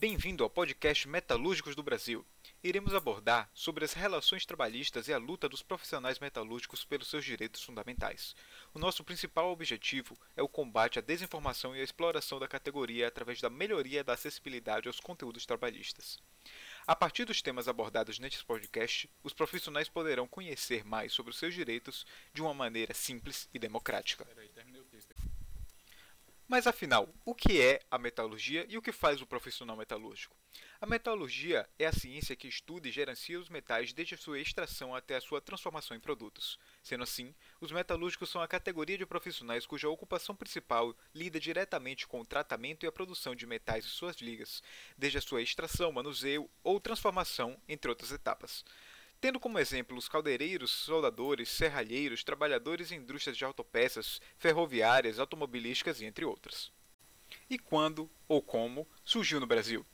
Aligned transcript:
Bem-vindo 0.00 0.42
ao 0.42 0.48
podcast 0.48 1.06
Metalúrgicos 1.06 1.76
do 1.76 1.82
Brasil. 1.82 2.24
Iremos 2.64 2.94
abordar 2.94 3.50
sobre 3.52 3.84
as 3.84 3.92
relações 3.92 4.46
trabalhistas 4.46 5.08
e 5.08 5.12
a 5.12 5.18
luta 5.18 5.46
dos 5.46 5.62
profissionais 5.62 6.18
metalúrgicos 6.18 6.86
pelos 6.86 7.06
seus 7.10 7.22
direitos 7.22 7.62
fundamentais. 7.62 8.34
O 8.72 8.78
nosso 8.78 9.04
principal 9.04 9.52
objetivo 9.52 10.16
é 10.34 10.42
o 10.42 10.48
combate 10.48 10.98
à 10.98 11.02
desinformação 11.02 11.76
e 11.76 11.82
à 11.82 11.84
exploração 11.84 12.38
da 12.38 12.48
categoria 12.48 13.08
através 13.08 13.42
da 13.42 13.50
melhoria 13.50 14.02
da 14.02 14.14
acessibilidade 14.14 14.88
aos 14.88 15.00
conteúdos 15.00 15.44
trabalhistas. 15.44 16.18
A 16.86 16.96
partir 16.96 17.26
dos 17.26 17.42
temas 17.42 17.68
abordados 17.68 18.18
neste 18.18 18.42
podcast, 18.42 19.06
os 19.22 19.34
profissionais 19.34 19.90
poderão 19.90 20.26
conhecer 20.26 20.82
mais 20.82 21.12
sobre 21.12 21.30
os 21.30 21.38
seus 21.38 21.52
direitos 21.52 22.06
de 22.32 22.40
uma 22.40 22.54
maneira 22.54 22.94
simples 22.94 23.50
e 23.52 23.58
democrática. 23.58 24.26
Mas 26.50 26.66
afinal, 26.66 27.08
o 27.24 27.32
que 27.32 27.60
é 27.60 27.78
a 27.88 27.96
metalurgia 27.96 28.66
e 28.68 28.76
o 28.76 28.82
que 28.82 28.90
faz 28.90 29.22
o 29.22 29.26
profissional 29.26 29.76
metalúrgico? 29.76 30.36
A 30.80 30.84
metalurgia 30.84 31.64
é 31.78 31.86
a 31.86 31.92
ciência 31.92 32.34
que 32.34 32.48
estuda 32.48 32.88
e 32.88 32.90
gerencia 32.90 33.38
os 33.38 33.48
metais 33.48 33.92
desde 33.92 34.16
sua 34.16 34.40
extração 34.40 34.92
até 34.92 35.14
a 35.14 35.20
sua 35.20 35.40
transformação 35.40 35.96
em 35.96 36.00
produtos. 36.00 36.58
Sendo 36.82 37.04
assim, 37.04 37.32
os 37.60 37.70
metalúrgicos 37.70 38.30
são 38.30 38.42
a 38.42 38.48
categoria 38.48 38.98
de 38.98 39.06
profissionais 39.06 39.64
cuja 39.64 39.88
ocupação 39.88 40.34
principal 40.34 40.92
lida 41.14 41.38
diretamente 41.38 42.04
com 42.04 42.20
o 42.20 42.26
tratamento 42.26 42.84
e 42.84 42.88
a 42.88 42.92
produção 42.92 43.32
de 43.32 43.46
metais 43.46 43.84
e 43.84 43.88
suas 43.88 44.16
ligas, 44.16 44.60
desde 44.98 45.18
a 45.18 45.22
sua 45.22 45.42
extração, 45.42 45.92
manuseio 45.92 46.50
ou 46.64 46.80
transformação, 46.80 47.56
entre 47.68 47.88
outras 47.88 48.10
etapas 48.10 48.64
tendo 49.20 49.38
como 49.38 49.58
exemplo 49.58 49.96
os 49.96 50.08
caldeireiros, 50.08 50.70
soldadores, 50.70 51.48
serralheiros, 51.50 52.24
trabalhadores 52.24 52.90
em 52.90 52.96
indústrias 52.96 53.36
de 53.36 53.44
autopeças, 53.44 54.20
ferroviárias, 54.38 55.18
automobilísticas 55.18 56.00
e 56.00 56.06
entre 56.06 56.24
outras. 56.24 56.72
E 57.48 57.58
quando 57.58 58.10
ou 58.26 58.40
como 58.40 58.88
surgiu 59.04 59.38
no 59.38 59.46
Brasil? 59.46 59.84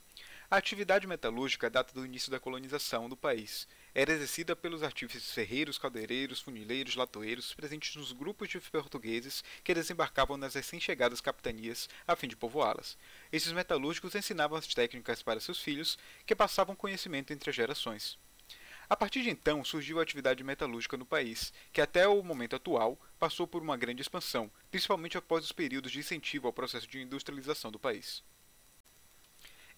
A 0.49 0.55
atividade 0.55 1.05
metalúrgica 1.05 1.69
data 1.69 1.93
do 1.93 2.05
início 2.05 2.31
da 2.31 2.39
colonização 2.39 3.09
do 3.09 3.17
país. 3.17 3.67
Era 3.93 4.13
exercida 4.13 4.55
pelos 4.55 4.81
artífices 4.81 5.33
ferreiros, 5.33 5.77
caldeireiros, 5.77 6.39
funileiros, 6.39 6.95
latoeiros, 6.95 7.53
presentes 7.53 7.97
nos 7.97 8.13
grupos 8.13 8.47
de 8.47 8.57
portugueses 8.61 9.43
que 9.61 9.73
desembarcavam 9.73 10.37
nas 10.37 10.55
recém-chegadas 10.55 11.19
capitanias 11.19 11.89
a 12.07 12.15
fim 12.15 12.29
de 12.29 12.37
povoá-las. 12.37 12.97
Esses 13.29 13.51
metalúrgicos 13.51 14.15
ensinavam 14.15 14.57
as 14.57 14.67
técnicas 14.67 15.21
para 15.21 15.41
seus 15.41 15.59
filhos, 15.59 15.97
que 16.25 16.35
passavam 16.35 16.77
conhecimento 16.77 17.33
entre 17.33 17.49
as 17.49 17.55
gerações. 17.55 18.17
A 18.89 18.95
partir 18.95 19.21
de 19.21 19.29
então 19.29 19.65
surgiu 19.65 19.99
a 19.99 20.01
atividade 20.01 20.41
metalúrgica 20.45 20.95
no 20.95 21.05
país, 21.05 21.51
que 21.73 21.81
até 21.81 22.07
o 22.07 22.23
momento 22.23 22.55
atual 22.55 22.97
passou 23.19 23.45
por 23.45 23.61
uma 23.61 23.75
grande 23.75 24.01
expansão, 24.01 24.49
principalmente 24.71 25.17
após 25.17 25.43
os 25.43 25.51
períodos 25.51 25.91
de 25.91 25.99
incentivo 25.99 26.47
ao 26.47 26.53
processo 26.53 26.87
de 26.87 27.01
industrialização 27.01 27.69
do 27.69 27.77
país. 27.77 28.23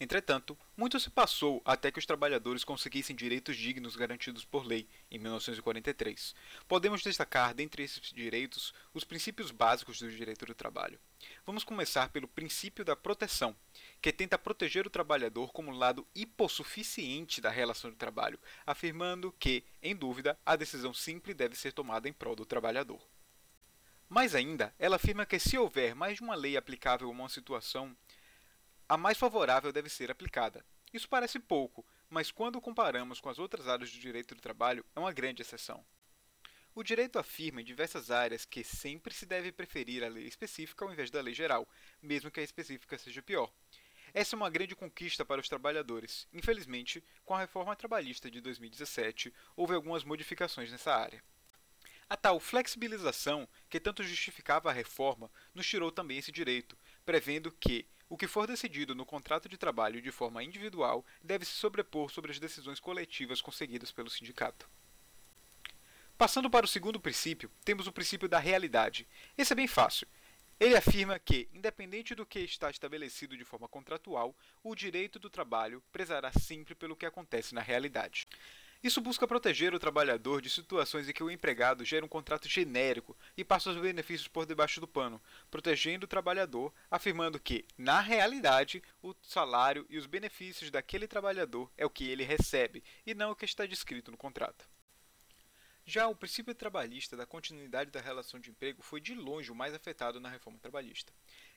Entretanto, 0.02 0.58
muito 0.78 0.98
se 0.98 1.10
passou 1.10 1.62
até 1.66 1.92
que 1.92 2.00
os 2.00 2.06
trabalhadores 2.06 2.64
conseguissem 2.64 3.14
direitos 3.14 3.58
dignos 3.58 3.98
garantidos 3.98 4.46
por 4.46 4.66
lei, 4.66 4.88
em 5.12 5.20
1943. 5.20 6.34
Podemos 6.70 7.02
destacar, 7.02 7.54
dentre 7.54 7.84
esses 7.84 8.14
direitos, 8.14 8.74
os 8.94 9.04
princípios 9.04 9.52
básicos 9.52 10.00
do 10.00 10.10
direito 10.10 10.46
do 10.46 10.56
trabalho. 10.56 10.98
Vamos 11.46 11.66
começar 11.66 12.08
pelo 12.10 12.30
princípio 12.30 12.86
da 12.86 12.96
proteção, 12.96 13.54
que 14.02 14.14
tenta 14.14 14.38
proteger 14.38 14.88
o 14.88 14.90
trabalhador 14.90 15.52
como 15.52 15.72
lado 15.72 16.08
hipossuficiente 16.16 17.42
da 17.42 17.50
relação 17.50 17.92
de 17.92 17.98
trabalho, 17.98 18.40
afirmando 18.66 19.36
que, 19.38 19.66
em 19.84 19.94
dúvida, 19.94 20.40
a 20.46 20.56
decisão 20.56 20.94
simples 20.94 21.36
deve 21.36 21.58
ser 21.58 21.74
tomada 21.74 22.08
em 22.08 22.14
prol 22.14 22.38
do 22.38 22.46
trabalhador. 22.46 23.02
Mais 24.08 24.34
ainda, 24.34 24.74
ela 24.80 24.96
afirma 24.96 25.26
que 25.26 25.38
se 25.38 25.56
houver 25.56 25.94
mais 25.94 26.16
de 26.16 26.24
uma 26.24 26.34
lei 26.34 26.58
aplicável 26.58 27.08
a 27.10 27.12
uma 27.12 27.30
situação, 27.30 27.96
a 28.90 28.98
mais 28.98 29.20
favorável 29.20 29.72
deve 29.72 29.88
ser 29.88 30.10
aplicada. 30.10 30.66
Isso 30.92 31.08
parece 31.08 31.40
pouco, 31.40 31.86
mas 32.10 32.32
quando 32.32 32.60
comparamos 32.60 33.22
com 33.22 33.30
as 33.30 33.38
outras 33.38 33.68
áreas 33.68 33.92
do 33.92 34.00
direito 34.00 34.34
do 34.34 34.42
trabalho, 34.42 34.84
é 34.96 35.00
uma 35.00 35.14
grande 35.14 35.44
exceção. 35.44 35.86
O 36.74 36.82
direito 36.82 37.20
afirma 37.20 37.62
em 37.62 37.64
diversas 37.64 38.10
áreas 38.10 38.46
que 38.46 38.64
sempre 38.64 39.14
se 39.14 39.28
deve 39.28 39.52
preferir 39.52 40.04
a 40.04 40.08
lei 40.08 40.26
específica 40.26 40.84
ao 40.84 40.92
invés 40.92 41.12
da 41.12 41.22
lei 41.22 41.36
geral, 41.36 41.70
mesmo 42.02 42.32
que 42.32 42.40
a 42.40 42.44
específica 42.44 42.98
seja 42.98 43.22
pior. 43.22 43.54
Essa 44.12 44.36
é 44.36 44.38
uma 44.38 44.50
grande 44.50 44.76
conquista 44.76 45.24
para 45.24 45.40
os 45.40 45.48
trabalhadores. 45.48 46.28
Infelizmente, 46.34 47.04
com 47.24 47.36
a 47.36 47.42
reforma 47.42 47.76
trabalhista 47.76 48.32
de 48.32 48.42
2017, 48.42 49.32
houve 49.56 49.76
algumas 49.76 50.04
modificações 50.04 50.72
nessa 50.72 50.96
área. 50.96 51.24
A 52.10 52.18
tal 52.18 52.40
flexibilização, 52.40 53.48
que 53.70 53.80
tanto 53.80 54.02
justificava 54.02 54.72
a 54.72 54.74
reforma, 54.74 55.30
nos 55.54 55.68
tirou 55.68 55.92
também 55.92 56.18
esse 56.18 56.32
direito, 56.32 56.76
prevendo 57.06 57.52
que 57.52 57.88
o 58.10 58.18
que 58.18 58.28
for 58.28 58.48
decidido 58.48 58.96
no 58.96 59.06
contrato 59.06 59.48
de 59.48 59.58
trabalho 59.58 60.02
de 60.02 60.12
forma 60.12 60.44
individual 60.44 61.06
deve 61.24 61.46
se 61.46 61.52
sobrepor 61.52 62.10
sobre 62.10 62.32
as 62.32 62.40
decisões 62.40 62.80
coletivas 62.80 63.40
conseguidas 63.40 63.92
pelo 63.92 64.10
sindicato. 64.10 64.68
Passando 66.18 66.50
para 66.50 66.66
o 66.66 66.68
segundo 66.68 67.00
princípio, 67.00 67.50
temos 67.64 67.88
o 67.88 67.94
princípio 67.94 68.28
da 68.28 68.40
realidade. 68.40 69.08
Esse 69.38 69.54
é 69.54 69.56
bem 69.56 69.68
fácil. 69.68 70.08
Ele 70.60 70.76
afirma 70.76 71.18
que, 71.18 71.48
independente 71.54 72.14
do 72.14 72.26
que 72.26 72.40
está 72.40 72.70
estabelecido 72.70 73.38
de 73.38 73.46
forma 73.46 73.70
contratual, 73.70 74.36
o 74.62 74.76
direito 74.76 75.18
do 75.18 75.30
trabalho 75.30 75.82
prezará 75.90 76.30
sempre 76.34 76.76
pelo 76.76 76.98
que 76.98 77.06
acontece 77.06 77.56
na 77.56 77.62
realidade. 77.62 78.28
Isso 78.82 79.02
busca 79.02 79.28
proteger 79.28 79.74
o 79.74 79.80
trabalhador 79.80 80.42
de 80.42 80.50
situações 80.50 81.10
em 81.10 81.12
que 81.12 81.22
o 81.22 81.30
empregado 81.30 81.84
gera 81.84 82.06
um 82.06 82.08
contrato 82.08 82.48
genérico 82.48 83.18
e 83.36 83.44
passa 83.44 83.72
os 83.72 83.76
benefícios 83.76 84.30
por 84.30 84.46
debaixo 84.46 84.80
do 84.80 84.88
pano, 84.88 85.22
protegendo 85.52 86.06
o 86.06 86.08
trabalhador, 86.08 86.74
afirmando 86.90 87.38
que, 87.42 87.66
na 87.78 88.00
realidade, 88.00 88.82
o 89.04 89.14
salário 89.22 89.86
e 89.90 89.98
os 89.98 90.06
benefícios 90.06 90.72
daquele 90.72 91.08
trabalhador 91.08 91.70
é 91.78 91.86
o 91.86 91.90
que 91.90 92.08
ele 92.08 92.24
recebe 92.24 92.82
e 93.06 93.14
não 93.14 93.32
o 93.32 93.36
que 93.36 93.44
está 93.44 93.66
descrito 93.66 94.12
no 94.12 94.18
contrato. 94.18 94.66
Já 95.86 96.08
o 96.08 96.16
princípio 96.16 96.56
trabalhista 96.56 97.18
da 97.18 97.26
continuidade 97.26 97.92
da 97.92 98.00
relação 98.00 98.40
de 98.40 98.50
emprego 98.50 98.82
foi 98.82 99.02
de 99.02 99.14
longe 99.14 99.52
o 99.52 99.56
mais 99.56 99.74
afetado 99.74 100.22
na 100.22 100.30
reforma 100.30 100.60
trabalhista. 100.60 101.12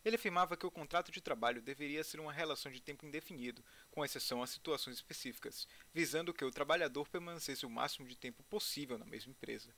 Ele 0.05 0.17
afirmava 0.17 0.57
que 0.57 0.67
o 0.67 0.71
contrato 0.71 1.13
de 1.13 1.21
trabalho 1.21 1.63
deveria 1.63 2.03
ser 2.03 2.19
uma 2.19 2.33
relação 2.33 2.73
de 2.73 2.81
tempo 2.81 3.07
indefinido, 3.07 3.65
com 3.91 4.05
exceção 4.05 4.43
a 4.43 4.47
situações 4.47 4.97
específicas, 4.97 5.69
visando 5.95 6.35
que 6.35 6.45
o 6.45 6.51
trabalhador 6.51 7.09
permanecesse 7.09 7.65
o 7.65 7.71
máximo 7.71 8.09
de 8.09 8.17
tempo 8.17 8.43
possível 8.45 8.99
na 8.99 9.07
mesma 9.07 9.31
empresa. 9.31 9.73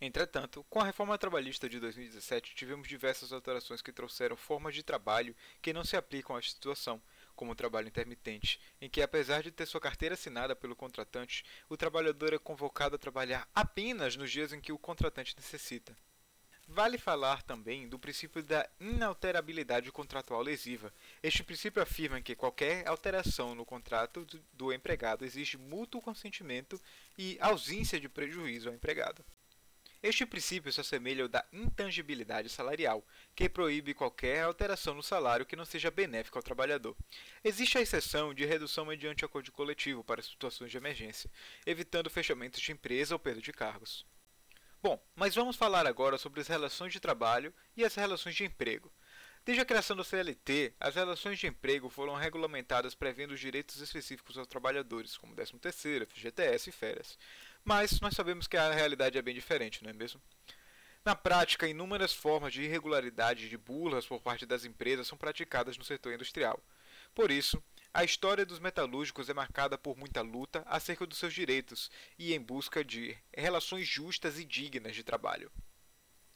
Entretanto, 0.00 0.64
com 0.70 0.80
a 0.80 0.84
reforma 0.84 1.18
trabalhista 1.18 1.68
de 1.68 1.80
2017, 1.80 2.54
tivemos 2.54 2.86
diversas 2.86 3.32
alterações 3.32 3.82
que 3.82 3.92
trouxeram 3.92 4.36
formas 4.36 4.72
de 4.72 4.84
trabalho 4.84 5.34
que 5.60 5.72
não 5.72 5.82
se 5.82 5.96
aplicam 5.96 6.36
à 6.36 6.42
situação, 6.42 7.02
como 7.34 7.50
o 7.50 7.56
trabalho 7.56 7.88
intermitente, 7.88 8.60
em 8.80 8.88
que, 8.88 9.02
apesar 9.02 9.42
de 9.42 9.50
ter 9.50 9.66
sua 9.66 9.80
carteira 9.80 10.14
assinada 10.14 10.54
pelo 10.54 10.76
contratante, 10.76 11.44
o 11.68 11.76
trabalhador 11.76 12.32
é 12.32 12.38
convocado 12.38 12.94
a 12.94 12.98
trabalhar 12.98 13.48
apenas 13.52 14.14
nos 14.14 14.30
dias 14.30 14.52
em 14.52 14.60
que 14.60 14.70
o 14.70 14.78
contratante 14.78 15.34
necessita. 15.36 15.96
Vale 16.70 16.98
falar 16.98 17.42
também 17.42 17.88
do 17.88 17.98
princípio 17.98 18.42
da 18.42 18.68
inalterabilidade 18.78 19.90
contratual 19.90 20.42
lesiva. 20.42 20.92
Este 21.22 21.42
princípio 21.42 21.82
afirma 21.82 22.20
que 22.20 22.36
qualquer 22.36 22.86
alteração 22.86 23.54
no 23.54 23.64
contrato 23.64 24.26
do 24.52 24.70
empregado 24.70 25.24
exige 25.24 25.56
mútuo 25.56 26.02
consentimento 26.02 26.78
e 27.16 27.38
ausência 27.40 27.98
de 27.98 28.06
prejuízo 28.06 28.68
ao 28.68 28.74
empregado. 28.74 29.24
Este 30.02 30.26
princípio 30.26 30.70
se 30.70 30.80
assemelha 30.80 31.24
ao 31.24 31.28
da 31.28 31.44
intangibilidade 31.52 32.50
salarial, 32.50 33.02
que 33.34 33.48
proíbe 33.48 33.94
qualquer 33.94 34.44
alteração 34.44 34.94
no 34.94 35.02
salário 35.02 35.46
que 35.46 35.56
não 35.56 35.64
seja 35.64 35.90
benéfica 35.90 36.38
ao 36.38 36.42
trabalhador. 36.42 36.94
Existe 37.42 37.78
a 37.78 37.80
exceção 37.80 38.34
de 38.34 38.44
redução 38.44 38.84
mediante 38.84 39.24
acordo 39.24 39.50
coletivo 39.50 40.04
para 40.04 40.22
situações 40.22 40.70
de 40.70 40.76
emergência, 40.76 41.30
evitando 41.66 42.10
fechamentos 42.10 42.60
de 42.60 42.70
empresa 42.70 43.14
ou 43.14 43.18
perda 43.18 43.40
de 43.40 43.52
cargos. 43.52 44.06
Bom, 44.80 45.02
mas 45.16 45.34
vamos 45.34 45.56
falar 45.56 45.86
agora 45.86 46.16
sobre 46.18 46.40
as 46.40 46.46
relações 46.46 46.92
de 46.92 47.00
trabalho 47.00 47.52
e 47.76 47.84
as 47.84 47.94
relações 47.96 48.36
de 48.36 48.44
emprego. 48.44 48.92
Desde 49.44 49.62
a 49.62 49.64
criação 49.64 49.96
do 49.96 50.04
CLT, 50.04 50.74
as 50.78 50.94
relações 50.94 51.38
de 51.38 51.46
emprego 51.46 51.88
foram 51.88 52.14
regulamentadas 52.14 52.94
prevendo 52.94 53.32
os 53.32 53.40
direitos 53.40 53.80
específicos 53.80 54.38
aos 54.38 54.46
trabalhadores, 54.46 55.16
como 55.16 55.34
13º, 55.34 56.06
FGTS 56.06 56.68
e 56.68 56.72
férias. 56.72 57.18
Mas 57.64 57.98
nós 58.00 58.14
sabemos 58.14 58.46
que 58.46 58.56
a 58.56 58.72
realidade 58.72 59.18
é 59.18 59.22
bem 59.22 59.34
diferente, 59.34 59.82
não 59.82 59.90
é 59.90 59.94
mesmo? 59.94 60.20
Na 61.04 61.16
prática, 61.16 61.66
inúmeras 61.66 62.12
formas 62.12 62.52
de 62.52 62.62
irregularidade 62.62 63.46
e 63.46 63.48
de 63.48 63.56
burlas 63.56 64.06
por 64.06 64.20
parte 64.20 64.44
das 64.44 64.64
empresas 64.64 65.08
são 65.08 65.16
praticadas 65.16 65.78
no 65.78 65.84
setor 65.84 66.12
industrial. 66.12 66.62
Por 67.14 67.30
isso, 67.30 67.62
a 67.98 68.04
história 68.04 68.46
dos 68.46 68.60
metalúrgicos 68.60 69.28
é 69.28 69.34
marcada 69.34 69.76
por 69.76 69.96
muita 69.96 70.22
luta 70.22 70.62
acerca 70.68 71.04
dos 71.04 71.18
seus 71.18 71.34
direitos 71.34 71.90
e 72.16 72.32
em 72.32 72.40
busca 72.40 72.84
de 72.84 73.18
relações 73.34 73.88
justas 73.88 74.38
e 74.38 74.44
dignas 74.44 74.94
de 74.94 75.02
trabalho. 75.02 75.50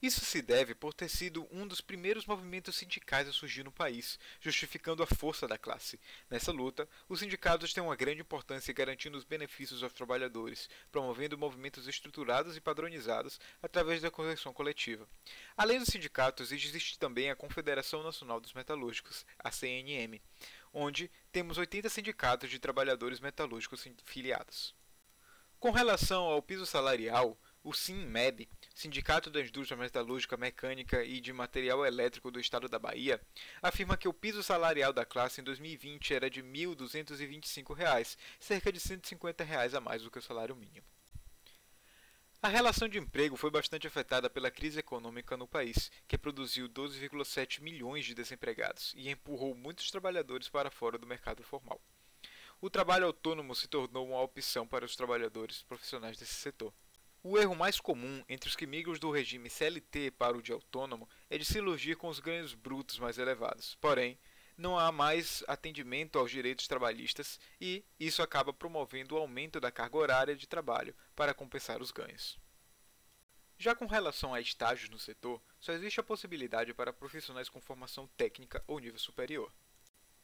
Isso 0.03 0.25
se 0.25 0.43
deve 0.43 0.75
por 0.75 0.93
ter 0.93 1.09
sido 1.09 1.47
um 1.53 1.65
dos 1.65 1.81
primeiros 1.81 2.27
movimentos 2.27 2.75
sindicais 2.75 3.29
a 3.29 3.33
surgir 3.33 3.63
no 3.63 3.71
país, 3.71 4.19
justificando 4.41 5.01
a 5.01 5.07
força 5.07 5.47
da 5.47 5.57
classe. 5.57 6.01
Nessa 6.29 6.51
luta, 6.51 6.89
os 7.09 7.21
sindicatos 7.21 7.73
têm 7.73 7.85
uma 7.85 7.95
grande 7.95 8.21
importância 8.21 8.75
garantindo 8.75 9.17
os 9.17 9.23
benefícios 9.23 9.81
aos 9.81 9.93
trabalhadores, 9.93 10.69
promovendo 10.91 11.39
movimentos 11.39 11.87
estruturados 11.87 12.57
e 12.57 12.61
padronizados 12.61 13.39
através 13.63 14.03
da 14.03 14.11
convenção 14.11 14.53
coletiva. 14.53 15.09
Além 15.57 15.79
dos 15.79 15.91
sindicatos, 15.91 16.51
existe 16.51 16.99
também 16.99 17.31
a 17.31 17.37
Confederação 17.37 18.03
Nacional 18.03 18.41
dos 18.41 18.55
Metalúrgicos, 18.55 19.25
a 19.39 19.53
CNM, 19.53 20.21
onde 20.73 21.09
temos 21.31 21.59
80 21.59 21.89
sindicatos 21.89 22.51
de 22.51 22.59
trabalhadores 22.59 23.21
metalúrgicos 23.21 23.87
filiados. 24.05 24.75
Com 25.61 25.71
relação 25.71 26.25
ao 26.25 26.43
piso 26.43 26.67
salarial, 26.67 27.39
o 27.63 27.73
SINMEB, 27.73 28.49
Sindicato 28.75 29.31
da 29.31 29.41
Indústria 29.41 29.77
Metalúrgica, 29.77 30.37
Mecânica 30.37 31.05
e 31.05 31.21
de 31.21 31.33
Material 31.33 31.85
Elétrico 31.85 32.31
do 32.31 32.41
Estado 32.41 32.69
da 32.69 32.79
Bahia, 32.79 33.21
afirma 33.61 33.97
que 33.97 34.09
o 34.09 34.13
piso 34.13 34.43
salarial 34.43 34.93
da 34.93 35.05
classe 35.05 35.41
em 35.41 35.45
2020 35.45 36.15
era 36.15 36.31
de 36.31 36.41
R$ 36.41 36.49
1.225, 36.49 38.17
cerca 38.41 38.73
de 38.73 38.81
150 38.81 39.45
reais 39.45 39.75
a 39.75 39.81
mais 39.81 40.03
do 40.03 40.11
que 40.11 40.19
o 40.19 40.23
salário 40.23 40.57
mínimo. 40.57 40.87
A 42.45 42.49
relação 42.49 42.89
de 42.89 42.99
emprego 42.99 43.37
foi 43.37 43.53
bastante 43.53 43.87
afetada 43.87 44.29
pela 44.29 44.51
crise 44.51 44.81
econômica 44.81 45.37
no 45.37 45.47
país, 45.47 45.93
que 46.09 46.19
produziu 46.19 46.69
12,7 46.69 47.61
milhões 47.61 48.05
de 48.05 48.17
desempregados 48.17 48.93
e 48.97 49.09
empurrou 49.09 49.55
muitos 49.55 49.89
trabalhadores 49.93 50.49
para 50.49 50.69
fora 50.69 50.99
do 50.99 51.07
mercado 51.07 51.45
formal. 51.45 51.81
O 52.61 52.69
trabalho 52.69 53.07
autônomo 53.07 53.55
se 53.55 53.69
tornou 53.69 54.09
uma 54.09 54.21
opção 54.21 54.67
para 54.67 54.85
os 54.85 54.97
trabalhadores 54.97 55.63
profissionais 55.63 56.19
desse 56.19 56.35
setor. 56.35 56.75
O 57.25 57.39
erro 57.39 57.55
mais 57.55 57.79
comum 57.79 58.25
entre 58.29 58.49
os 58.49 58.57
que 58.57 58.67
migram 58.67 58.95
do 58.95 59.13
regime 59.13 59.49
CLT 59.49 60.11
para 60.11 60.37
o 60.37 60.43
de 60.43 60.51
autônomo 60.51 61.09
é 61.31 61.39
de 61.39 61.45
se 61.45 61.59
iludir 61.59 61.97
com 61.97 62.09
os 62.09 62.19
ganhos 62.19 62.53
brutos 62.53 62.99
mais 62.99 63.17
elevados. 63.17 63.77
Porém, 63.81 64.19
não 64.59 64.77
há 64.77 64.91
mais 64.91 65.45
atendimento 65.47 66.19
aos 66.19 66.33
direitos 66.33 66.67
trabalhistas 66.67 67.39
e 67.61 67.85
isso 67.99 68.23
acaba 68.23 68.53
promovendo 68.53 69.15
o 69.15 69.19
aumento 69.19 69.61
da 69.61 69.71
carga 69.71 69.97
horária 69.97 70.35
de 70.35 70.49
trabalho 70.49 70.97
para 71.15 71.33
compensar 71.33 71.81
os 71.81 71.93
ganhos. 71.93 72.37
Já 73.57 73.73
com 73.73 73.87
relação 73.87 74.35
a 74.35 74.41
estágios 74.41 74.91
no 74.91 74.99
setor, 74.99 75.41
só 75.61 75.73
existe 75.73 76.01
a 76.01 76.03
possibilidade 76.03 76.75
para 76.75 76.93
profissionais 76.93 77.49
com 77.49 77.61
formação 77.61 78.09
técnica 78.17 78.65
ou 78.67 78.81
nível 78.81 78.99
superior. 78.99 79.53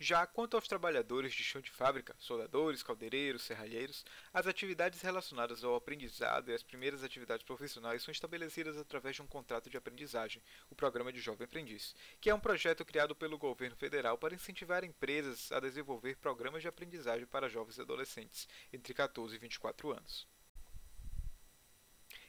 Já 0.00 0.24
quanto 0.28 0.54
aos 0.54 0.68
trabalhadores 0.68 1.32
de 1.32 1.42
chão 1.42 1.60
de 1.60 1.72
fábrica, 1.72 2.14
soldadores, 2.20 2.84
caldeireiros, 2.84 3.42
serralheiros, 3.42 4.04
as 4.32 4.46
atividades 4.46 5.02
relacionadas 5.02 5.64
ao 5.64 5.74
aprendizado 5.74 6.50
e 6.50 6.54
as 6.54 6.62
primeiras 6.62 7.02
atividades 7.02 7.44
profissionais 7.44 8.04
são 8.04 8.12
estabelecidas 8.12 8.78
através 8.78 9.16
de 9.16 9.22
um 9.22 9.26
contrato 9.26 9.68
de 9.68 9.76
aprendizagem, 9.76 10.40
o 10.70 10.76
Programa 10.76 11.12
de 11.12 11.18
Jovem 11.18 11.46
Aprendiz, 11.46 11.96
que 12.20 12.30
é 12.30 12.34
um 12.34 12.38
projeto 12.38 12.84
criado 12.84 13.16
pelo 13.16 13.36
governo 13.36 13.74
federal 13.74 14.16
para 14.16 14.36
incentivar 14.36 14.84
empresas 14.84 15.50
a 15.50 15.58
desenvolver 15.58 16.16
programas 16.18 16.62
de 16.62 16.68
aprendizagem 16.68 17.26
para 17.26 17.48
jovens 17.48 17.78
e 17.78 17.80
adolescentes 17.80 18.46
entre 18.72 18.94
14 18.94 19.34
e 19.34 19.38
24 19.38 19.90
anos. 19.90 20.28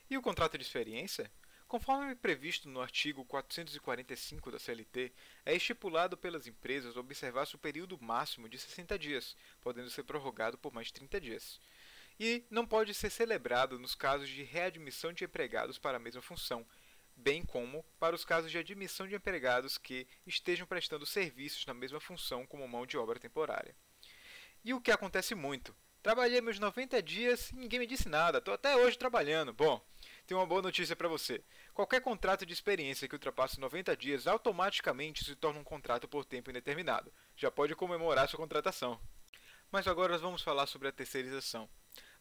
E 0.10 0.18
o 0.18 0.24
contrato 0.24 0.58
de 0.58 0.64
experiência? 0.64 1.32
Conforme 1.70 2.16
previsto 2.16 2.68
no 2.68 2.82
artigo 2.82 3.24
445 3.26 4.50
da 4.50 4.58
CLT, 4.58 5.14
é 5.46 5.56
estipulado 5.56 6.18
pelas 6.18 6.48
empresas 6.48 6.98
observar-se 6.98 7.54
o 7.54 7.60
período 7.60 7.96
máximo 8.02 8.50
de 8.50 8.58
60 8.58 8.98
dias, 8.98 9.38
podendo 9.62 9.88
ser 9.92 10.02
prorrogado 10.02 10.58
por 10.58 10.74
mais 10.74 10.92
30 10.92 11.22
dias. 11.22 11.62
E 12.20 12.44
não 12.50 12.66
pode 12.66 12.96
ser 12.96 13.12
celebrado 13.12 13.78
nos 13.78 13.94
casos 13.94 14.28
de 14.30 14.42
readmissão 14.42 15.14
de 15.14 15.24
empregados 15.24 15.78
para 15.78 15.98
a 15.98 16.00
mesma 16.00 16.24
função, 16.24 16.66
bem 17.16 17.46
como 17.46 17.86
para 18.00 18.16
os 18.16 18.26
casos 18.26 18.50
de 18.50 18.58
admissão 18.58 19.08
de 19.08 19.14
empregados 19.14 19.78
que 19.78 20.08
estejam 20.26 20.66
prestando 20.66 21.06
serviços 21.06 21.68
na 21.68 21.74
mesma 21.76 22.00
função 22.00 22.48
como 22.48 22.68
mão 22.68 22.84
de 22.84 22.98
obra 22.98 23.20
temporária. 23.20 23.76
E 24.66 24.74
o 24.74 24.82
que 24.82 24.90
acontece 24.90 25.36
muito? 25.36 25.76
Trabalhei 26.02 26.40
meus 26.40 26.60
90 26.60 27.04
dias 27.04 27.52
e 27.52 27.56
ninguém 27.58 27.80
me 27.80 27.86
disse 27.86 28.08
nada, 28.08 28.38
estou 28.38 28.54
até 28.54 28.76
hoje 28.76 28.98
trabalhando. 28.98 29.52
Bom, 29.54 29.86
tenho 30.26 30.40
uma 30.40 30.48
boa 30.48 30.62
notícia 30.62 30.96
para 30.96 31.10
você. 31.10 31.44
Qualquer 31.80 32.02
contrato 32.02 32.46
de 32.46 32.52
experiência 32.52 33.08
que 33.08 33.16
ultrapasse 33.16 33.58
90 33.58 33.96
dias 33.96 34.28
automaticamente 34.28 35.24
se 35.24 35.34
torna 35.34 35.62
um 35.62 35.64
contrato 35.64 36.10
por 36.10 36.26
tempo 36.26 36.50
indeterminado. 36.50 37.10
Já 37.38 37.50
pode 37.50 37.74
comemorar 37.74 38.28
sua 38.28 38.38
contratação. 38.38 39.00
Mas 39.72 39.88
agora 39.88 40.12
nós 40.12 40.22
vamos 40.22 40.42
falar 40.42 40.68
sobre 40.68 40.90
a 40.90 40.92
terceirização. 40.92 41.70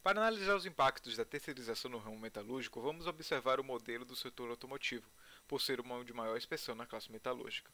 Para 0.00 0.20
analisar 0.20 0.55
os 0.55 0.64
impactos 0.64 1.16
da 1.16 1.25
terceirização 1.25 1.90
no 1.90 1.99
ramo 1.99 2.20
metalúrgico, 2.20 2.81
vamos 2.81 3.08
observar 3.08 3.58
o 3.58 3.64
modelo 3.64 4.05
do 4.05 4.14
setor 4.14 4.49
automotivo, 4.49 5.10
por 5.49 5.60
ser 5.60 5.81
uma 5.81 6.05
de 6.05 6.12
maior 6.12 6.37
expressão 6.37 6.76
na 6.76 6.87
classe 6.87 7.10
metalúrgica. 7.10 7.69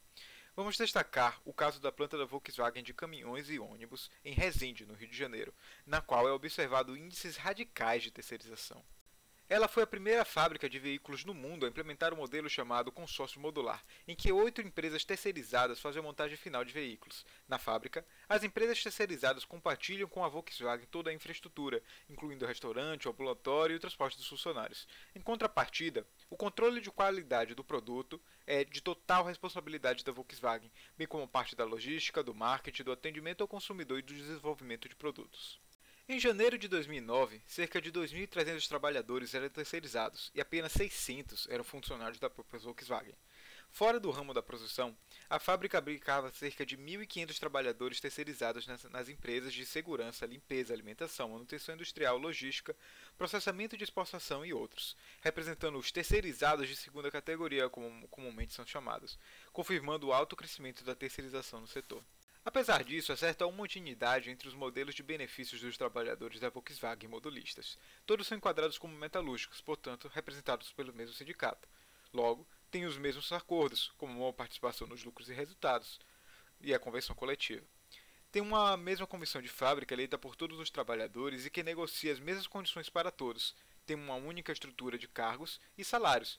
Vamos 0.57 0.79
destacar 0.79 1.39
o 1.45 1.53
caso 1.53 1.83
da 1.83 1.93
planta 1.93 2.17
da 2.17 2.25
Volkswagen 2.25 2.83
de 2.83 2.95
caminhões 2.95 3.51
e 3.51 3.59
ônibus 3.59 4.11
em 4.25 4.33
Resende, 4.33 4.87
no 4.87 4.95
Rio 4.95 5.09
de 5.09 5.19
Janeiro, 5.19 5.53
na 5.85 6.01
qual 6.01 6.27
é 6.27 6.33
observado 6.33 6.97
índices 6.97 7.37
radicais 7.37 8.03
de 8.03 8.11
terceirização. 8.11 8.83
Ela 9.47 9.69
foi 9.69 9.83
a 9.83 9.87
primeira 9.87 10.25
fábrica 10.25 10.71
de 10.71 10.79
veículos 10.79 11.23
no 11.23 11.35
mundo 11.35 11.67
a 11.67 11.69
implementar 11.69 12.15
um 12.15 12.17
modelo 12.17 12.49
chamado 12.49 12.91
consórcio 12.91 13.39
modular, 13.39 13.85
em 14.09 14.17
que 14.17 14.33
oito 14.33 14.63
empresas 14.63 15.05
terceirizadas 15.05 15.79
fazem 15.79 16.01
a 16.01 16.03
montagem 16.03 16.35
final 16.35 16.65
de 16.65 16.73
veículos. 16.73 17.27
Na 17.47 17.59
fábrica, 17.59 18.07
as 18.27 18.43
empresas 18.43 18.83
terceirizadas 18.83 19.45
compartilham 19.45 20.09
com 20.09 20.25
a 20.25 20.29
Volkswagen 20.31 20.87
toda 20.87 21.11
a 21.11 21.13
infraestrutura, 21.13 21.83
incluindo 22.09 22.47
o 22.47 22.49
restaurante, 22.49 23.07
o 23.07 23.11
ambulatório 23.11 23.75
e 23.75 23.77
o 23.77 23.81
transporte 23.81 24.17
dos 24.17 24.27
funcionários. 24.27 24.89
Em 25.15 25.21
contrapartida, 25.21 26.07
o 26.31 26.39
controle 26.39 26.81
de 26.81 26.91
qualidade 26.91 27.55
do 27.55 27.63
produto 27.63 28.19
é 28.47 28.65
de 28.65 28.81
total 28.81 29.25
responsabilidade 29.25 30.05
da 30.05 30.13
Volkswagen, 30.13 30.73
bem 30.97 31.07
como 31.07 31.29
parte 31.29 31.55
da 31.55 31.67
logística, 31.67 32.23
do 32.23 32.35
marketing, 32.35 32.85
do 32.85 32.93
atendimento 32.93 33.43
ao 33.43 33.49
consumidor 33.49 33.99
e 33.99 34.03
do 34.03 34.15
desenvolvimento 34.15 34.89
de 34.89 34.97
produtos. 34.97 35.61
Em 36.07 36.21
janeiro 36.21 36.59
de 36.59 36.69
2009, 36.69 37.41
cerca 37.47 37.81
de 37.81 37.91
2.300 37.91 38.69
trabalhadores 38.69 39.33
eram 39.33 39.49
terceirizados 39.49 40.31
e 40.35 40.41
apenas 40.41 40.73
600 40.73 41.47
eram 41.49 41.65
funcionários 41.65 42.19
da 42.19 42.29
própria 42.29 42.61
Volkswagen. 42.61 43.15
Fora 43.71 43.99
do 43.99 44.11
ramo 44.11 44.35
da 44.35 44.43
produção, 44.43 44.95
a 45.31 45.39
fábrica 45.39 45.79
abrigava 45.79 46.31
cerca 46.31 46.67
de 46.67 46.77
1.500 46.77 47.39
trabalhadores 47.39 48.01
terceirizados 48.01 48.67
nas, 48.67 48.85
nas, 48.85 49.09
empresas 49.09 49.55
de 49.55 49.65
segurança, 49.65 50.27
limpeza, 50.27 50.75
alimentação, 50.75 51.31
manutenção 51.31 51.75
industrial, 51.75 52.19
logística, 52.19 52.77
processamento 53.17 53.75
de 53.75 53.85
exportação 53.85 54.45
e 54.45 54.53
outros, 54.53 54.95
representando 55.23 55.79
os 55.79 55.91
terceirizados 55.91 56.69
de 56.69 56.77
segunda 56.77 57.11
categoria, 57.11 57.71
como 57.71 58.07
comumente 58.09 58.53
são 58.53 58.67
chamados, 58.67 59.19
confirmando 59.55 60.09
o 60.09 60.13
alto 60.13 60.37
crescimento 60.37 60.85
da 60.85 60.95
terceirização 60.95 61.63
no 61.63 61.67
setor. 61.67 62.05
Apesar 62.45 62.85
disso, 62.85 63.11
há 63.11 63.17
certa 63.17 63.47
homogeneidade 63.47 64.31
entre 64.31 64.47
os 64.47 64.55
modelos 64.55 64.95
de 64.95 65.03
benefícios 65.03 65.63
dos 65.63 65.79
trabalhadores 65.79 66.39
da 66.39 66.51
Volkswagen 66.51 67.09
modulistas. 67.09 67.79
Todos 68.05 68.27
são 68.27 68.37
enquadrados 68.37 68.77
como 68.77 68.95
metalúrgicos, 68.95 69.63
portanto, 69.63 70.11
representados 70.13 70.71
pelo 70.71 70.93
mesmo 70.93 71.15
sindicato. 71.15 71.67
Logo, 72.13 72.47
têm 72.71 72.85
os 72.85 72.99
mesmos 72.99 73.33
acordos, 73.33 73.93
como 73.97 74.25
uma 74.25 74.33
participação 74.33 74.87
nos 74.87 75.03
lucros 75.03 75.31
e 75.31 75.33
resultados, 75.33 75.99
e 76.61 76.75
a 76.75 76.79
convenção 76.79 77.17
coletiva. 77.17 77.65
Tem 78.31 78.43
uma 78.43 78.77
mesma 78.77 79.07
comissão 79.07 79.41
de 79.41 79.49
fábrica 79.49 79.95
eleita 79.95 80.19
por 80.19 80.37
todos 80.37 80.59
os 80.59 80.69
trabalhadores 80.69 81.47
e 81.47 81.51
que 81.51 81.63
negocia 81.63 82.13
as 82.13 82.21
mesmas 82.21 82.47
condições 82.47 82.91
para 82.91 83.11
todos. 83.11 83.55
Tem 83.87 83.97
uma 83.97 84.17
única 84.17 84.53
estrutura 84.53 84.99
de 84.99 85.09
cargos 85.09 85.59
e 85.79 85.85
salários, 85.85 86.39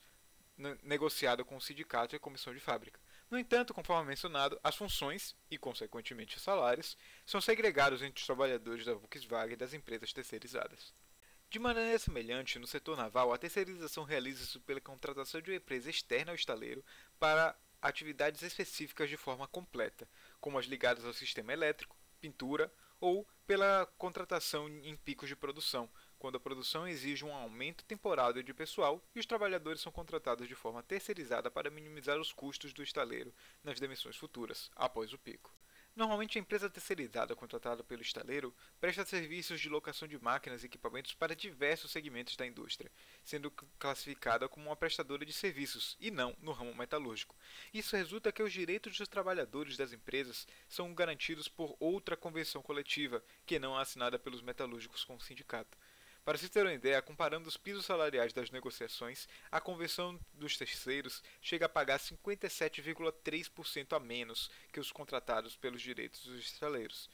negociada 0.83 1.43
com 1.43 1.57
o 1.57 1.61
sindicato 1.61 2.13
e 2.13 2.17
a 2.17 2.19
comissão 2.19 2.53
de 2.53 2.59
fábrica. 2.59 2.99
No 3.29 3.39
entanto, 3.39 3.73
conforme 3.73 4.09
mencionado, 4.09 4.59
as 4.63 4.75
funções, 4.75 5.35
e 5.49 5.57
consequentemente 5.57 6.37
os 6.37 6.43
salários, 6.43 6.97
são 7.25 7.41
segregados 7.41 8.01
entre 8.01 8.19
os 8.19 8.25
trabalhadores 8.25 8.85
da 8.85 8.93
Volkswagen 8.93 9.53
e 9.53 9.57
das 9.57 9.73
empresas 9.73 10.13
terceirizadas. 10.13 10.93
De 11.49 11.59
maneira 11.59 11.97
semelhante, 11.97 12.59
no 12.59 12.67
setor 12.67 12.97
naval, 12.97 13.33
a 13.33 13.37
terceirização 13.37 14.03
realiza-se 14.03 14.59
pela 14.59 14.81
contratação 14.81 15.41
de 15.41 15.51
uma 15.51 15.57
empresa 15.57 15.89
externa 15.89 16.31
ao 16.31 16.35
estaleiro 16.35 16.83
para 17.19 17.55
atividades 17.81 18.41
específicas 18.41 19.09
de 19.09 19.17
forma 19.17 19.47
completa, 19.47 20.07
como 20.39 20.57
as 20.57 20.65
ligadas 20.65 21.05
ao 21.05 21.13
sistema 21.13 21.53
elétrico, 21.53 21.95
pintura 22.19 22.71
ou 22.99 23.27
pela 23.45 23.85
contratação 23.97 24.67
em 24.67 24.95
picos 24.95 25.29
de 25.29 25.35
produção, 25.35 25.89
quando 26.25 26.37
a 26.37 26.39
produção 26.39 26.87
exige 26.87 27.23
um 27.23 27.31
aumento 27.31 27.85
temporário 27.85 28.41
de 28.41 28.51
pessoal 28.51 28.99
e 29.13 29.19
os 29.19 29.27
trabalhadores 29.27 29.79
são 29.79 29.91
contratados 29.91 30.47
de 30.47 30.55
forma 30.55 30.81
terceirizada 30.81 31.51
para 31.51 31.69
minimizar 31.69 32.19
os 32.19 32.33
custos 32.33 32.73
do 32.73 32.81
estaleiro 32.81 33.31
nas 33.63 33.79
demissões 33.79 34.17
futuras, 34.17 34.71
após 34.75 35.13
o 35.13 35.19
pico. 35.19 35.53
Normalmente, 35.95 36.37
a 36.37 36.41
empresa 36.41 36.69
terceirizada 36.69 37.35
contratada 37.35 37.83
pelo 37.83 38.01
estaleiro 38.01 38.53
presta 38.81 39.05
serviços 39.05 39.61
de 39.61 39.69
locação 39.69 40.07
de 40.07 40.17
máquinas 40.17 40.63
e 40.63 40.65
equipamentos 40.65 41.13
para 41.13 41.35
diversos 41.35 41.91
segmentos 41.91 42.35
da 42.35 42.45
indústria, 42.45 42.91
sendo 43.23 43.51
classificada 43.79 44.49
como 44.49 44.65
uma 44.65 44.75
prestadora 44.75 45.23
de 45.23 45.31
serviços 45.31 45.95
e 45.99 46.09
não 46.09 46.35
no 46.41 46.51
ramo 46.51 46.73
metalúrgico. 46.73 47.35
Isso 47.71 47.95
resulta 47.95 48.31
que 48.31 48.41
os 48.41 48.51
direitos 48.51 48.97
dos 48.97 49.07
trabalhadores 49.07 49.77
das 49.77 49.93
empresas 49.93 50.47
são 50.67 50.91
garantidos 50.93 51.47
por 51.47 51.77
outra 51.79 52.17
convenção 52.17 52.63
coletiva, 52.63 53.23
que 53.45 53.59
não 53.59 53.77
é 53.77 53.81
assinada 53.81 54.17
pelos 54.17 54.41
metalúrgicos 54.41 55.05
com 55.05 55.15
o 55.15 55.21
sindicato. 55.21 55.77
Para 56.25 56.39
se 56.39 56.49
ter 56.49 56.65
uma 56.65 56.73
ideia, 56.73 57.03
comparando 57.03 57.47
os 57.47 57.55
pisos 57.55 57.85
salariais 57.85 58.33
das 58.33 58.49
negociações, 58.49 59.27
a 59.51 59.61
convenção 59.61 60.19
dos 60.33 60.57
terceiros 60.57 61.21
chega 61.39 61.67
a 61.67 61.69
pagar 61.69 61.99
57,3% 61.99 63.95
a 63.95 63.99
menos 63.99 64.49
que 64.73 64.79
os 64.79 64.91
contratados 64.91 65.55
pelos 65.55 65.83
direitos 65.83 66.25
dos 66.25 66.39
estaleiros, 66.39 67.11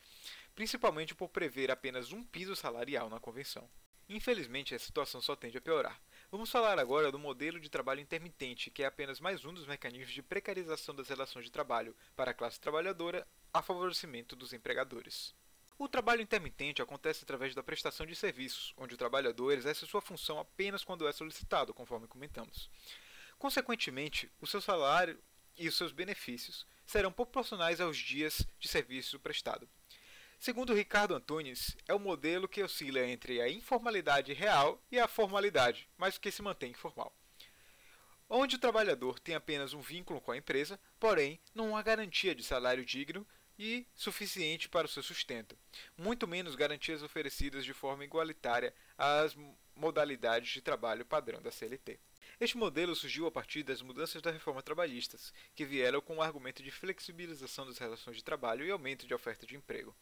principalmente 0.55 1.13
por 1.13 1.27
prever 1.27 1.69
apenas 1.69 2.13
um 2.13 2.23
piso 2.23 2.55
salarial 2.55 3.09
na 3.09 3.19
convenção. 3.19 3.69
Infelizmente, 4.07 4.73
a 4.73 4.79
situação 4.79 5.19
só 5.21 5.35
tende 5.35 5.57
a 5.57 5.61
piorar. 5.61 6.01
Vamos 6.31 6.49
falar 6.49 6.79
agora 6.79 7.11
do 7.11 7.19
modelo 7.19 7.59
de 7.59 7.69
trabalho 7.69 7.99
intermitente, 7.99 8.71
que 8.71 8.81
é 8.81 8.85
apenas 8.85 9.19
mais 9.19 9.43
um 9.43 9.53
dos 9.53 9.67
mecanismos 9.67 10.13
de 10.13 10.23
precarização 10.23 10.95
das 10.95 11.09
relações 11.09 11.43
de 11.43 11.51
trabalho 11.51 11.93
para 12.15 12.31
a 12.31 12.33
classe 12.33 12.61
trabalhadora 12.61 13.27
a 13.53 13.61
favorecimento 13.61 14.37
dos 14.37 14.53
empregadores. 14.53 15.35
O 15.81 15.89
trabalho 15.89 16.21
intermitente 16.21 16.79
acontece 16.79 17.23
através 17.23 17.55
da 17.55 17.63
prestação 17.63 18.05
de 18.05 18.15
serviços, 18.15 18.71
onde 18.77 18.93
o 18.93 18.97
trabalhador 18.97 19.51
exerce 19.51 19.87
sua 19.87 19.99
função 19.99 20.37
apenas 20.37 20.83
quando 20.83 21.07
é 21.07 21.11
solicitado, 21.11 21.73
conforme 21.73 22.07
comentamos. 22.07 22.69
Consequentemente, 23.39 24.31
o 24.39 24.45
seu 24.45 24.61
salário 24.61 25.19
e 25.57 25.67
os 25.67 25.75
seus 25.75 25.91
benefícios 25.91 26.67
serão 26.85 27.11
proporcionais 27.11 27.81
aos 27.81 27.97
dias 27.97 28.45
de 28.59 28.67
serviço 28.67 29.19
prestado. 29.19 29.67
Segundo 30.39 30.75
Ricardo 30.75 31.15
Antunes, 31.15 31.75
é 31.87 31.95
o 31.95 31.99
modelo 31.99 32.47
que 32.47 32.61
oscila 32.61 32.99
entre 32.99 33.41
a 33.41 33.49
informalidade 33.49 34.33
real 34.33 34.79
e 34.91 34.99
a 34.99 35.07
formalidade, 35.07 35.89
mas 35.97 36.15
que 36.15 36.29
se 36.29 36.43
mantém 36.43 36.69
informal. 36.69 37.11
Onde 38.29 38.55
o 38.55 38.59
trabalhador 38.59 39.19
tem 39.19 39.33
apenas 39.33 39.73
um 39.73 39.81
vínculo 39.81 40.21
com 40.21 40.31
a 40.31 40.37
empresa, 40.37 40.79
porém 40.99 41.39
não 41.55 41.75
há 41.75 41.81
garantia 41.81 42.35
de 42.35 42.43
salário 42.43 42.85
digno 42.85 43.25
e 43.63 43.85
suficiente 43.93 44.67
para 44.67 44.87
o 44.87 44.89
seu 44.89 45.03
sustento, 45.03 45.55
muito 45.95 46.27
menos 46.27 46.55
garantias 46.55 47.03
oferecidas 47.03 47.63
de 47.63 47.75
forma 47.75 48.03
igualitária 48.03 48.73
às 48.97 49.37
modalidades 49.75 50.49
de 50.49 50.61
trabalho 50.63 51.05
padrão 51.05 51.39
da 51.39 51.51
CLT. 51.51 51.99
Este 52.39 52.57
modelo 52.57 52.95
surgiu 52.95 53.27
a 53.27 53.31
partir 53.31 53.61
das 53.61 53.83
mudanças 53.83 54.19
da 54.19 54.31
reforma 54.31 54.63
trabalhistas, 54.63 55.31
que 55.53 55.63
vieram 55.63 56.01
com 56.01 56.17
o 56.17 56.23
argumento 56.23 56.63
de 56.63 56.71
flexibilização 56.71 57.67
das 57.67 57.77
relações 57.77 58.17
de 58.17 58.23
trabalho 58.23 58.65
e 58.65 58.71
aumento 58.71 59.05
de 59.05 59.13
oferta 59.13 59.45
de 59.45 59.55
emprego. 59.55 59.95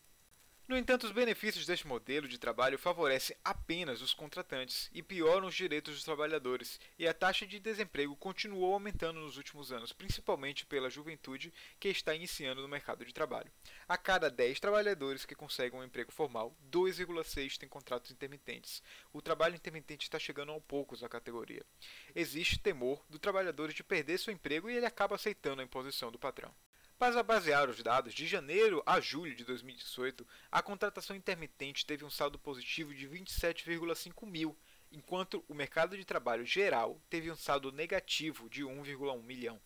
No 0.70 0.78
entanto, 0.78 1.08
os 1.08 1.12
benefícios 1.12 1.66
deste 1.66 1.88
modelo 1.88 2.28
de 2.28 2.38
trabalho 2.38 2.78
favorecem 2.78 3.36
apenas 3.44 4.04
os 4.04 4.14
contratantes 4.14 4.88
e 4.94 5.02
pioram 5.02 5.48
os 5.48 5.56
direitos 5.56 5.96
dos 5.96 6.04
trabalhadores, 6.04 6.80
e 7.00 7.08
a 7.08 7.14
taxa 7.14 7.48
de 7.48 7.60
desemprego 7.60 8.16
continuou 8.16 8.76
aumentando 8.76 9.20
nos 9.20 9.36
últimos 9.36 9.72
anos, 9.72 9.92
principalmente 9.92 10.68
pela 10.68 10.88
juventude 10.88 11.52
que 11.80 11.88
está 11.88 12.14
iniciando 12.14 12.62
no 12.62 12.68
mercado 12.68 13.04
de 13.04 13.12
trabalho. 13.12 13.52
A 13.88 13.98
cada 13.98 14.30
10 14.30 14.60
trabalhadores 14.60 15.26
que 15.26 15.34
conseguem 15.34 15.80
um 15.80 15.84
emprego 15.84 16.12
formal, 16.12 16.56
2,6 16.72 17.58
têm 17.58 17.68
contratos 17.68 18.12
intermitentes. 18.12 18.84
O 19.12 19.24
trabalho 19.24 19.56
intermitente 19.56 20.04
está 20.04 20.20
chegando 20.20 20.52
aos 20.52 20.62
poucos 20.62 21.04
à 21.04 21.10
categoria. 21.10 21.66
Existe 22.14 22.60
temor 22.60 23.04
do 23.10 23.18
trabalhador 23.18 23.74
de 23.74 23.84
perder 23.84 24.20
seu 24.20 24.32
emprego 24.32 24.70
e 24.70 24.76
ele 24.76 24.86
acaba 24.86 25.16
aceitando 25.16 25.64
a 25.64 25.66
imposição 25.66 26.12
do 26.12 26.20
patrão. 26.20 26.54
Para 27.00 27.24
basear 27.24 27.70
os 27.70 27.82
dados, 27.82 28.14
de 28.14 28.28
janeiro 28.28 28.84
a 28.86 29.00
julho 29.00 29.34
de 29.34 29.46
2018, 29.46 30.28
a 30.52 30.62
contratação 30.62 31.16
intermitente 31.16 31.86
teve 31.86 32.04
um 32.04 32.10
saldo 32.10 32.38
positivo 32.38 32.94
de 32.94 33.08
27,5 33.08 34.28
mil, 34.28 34.54
enquanto 34.92 35.42
o 35.48 35.54
mercado 35.54 35.96
de 35.96 36.04
trabalho 36.04 36.46
geral 36.46 37.02
teve 37.10 37.32
um 37.32 37.38
saldo 37.38 37.72
negativo 37.72 38.50
de 38.50 38.66
1,1 38.66 39.24
milhão. 39.24 39.62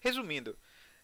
Resumindo, 0.00 0.58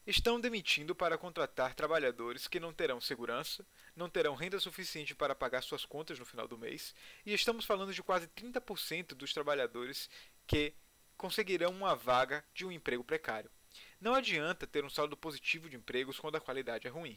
estão 0.05 0.41
demitindo 0.41 0.97
para 0.97 1.17
contratar 1.17 1.77
trabalhadores 1.77 2.49
que 2.49 2.59
não 2.59 2.75
terão 2.75 3.01
segurança, 3.01 3.65
não 3.95 4.11
terão 4.11 4.35
renda 4.35 4.59
suficiente 4.59 5.15
para 5.15 5.33
pagar 5.33 5.63
suas 5.63 5.85
contas 5.85 6.19
no 6.19 6.27
final 6.27 6.49
do 6.49 6.59
mês, 6.59 6.93
e 7.25 7.33
estamos 7.33 7.65
falando 7.65 7.95
de 7.95 8.03
quase 8.03 8.27
30% 8.27 9.15
dos 9.15 9.33
trabalhadores 9.33 10.11
que 10.45 10.75
conseguirão 11.17 11.71
uma 11.71 11.95
vaga 11.95 12.45
de 12.53 12.67
um 12.67 12.73
emprego 12.73 13.05
precário. 13.05 13.49
Não 14.03 14.17
adianta 14.17 14.67
ter 14.67 14.85
um 14.85 14.91
saldo 14.91 15.17
positivo 15.17 15.71
de 15.71 15.77
empregos 15.77 16.19
quando 16.19 16.35
a 16.35 16.41
qualidade 16.41 16.89
é 16.89 16.91
ruim. 16.91 17.17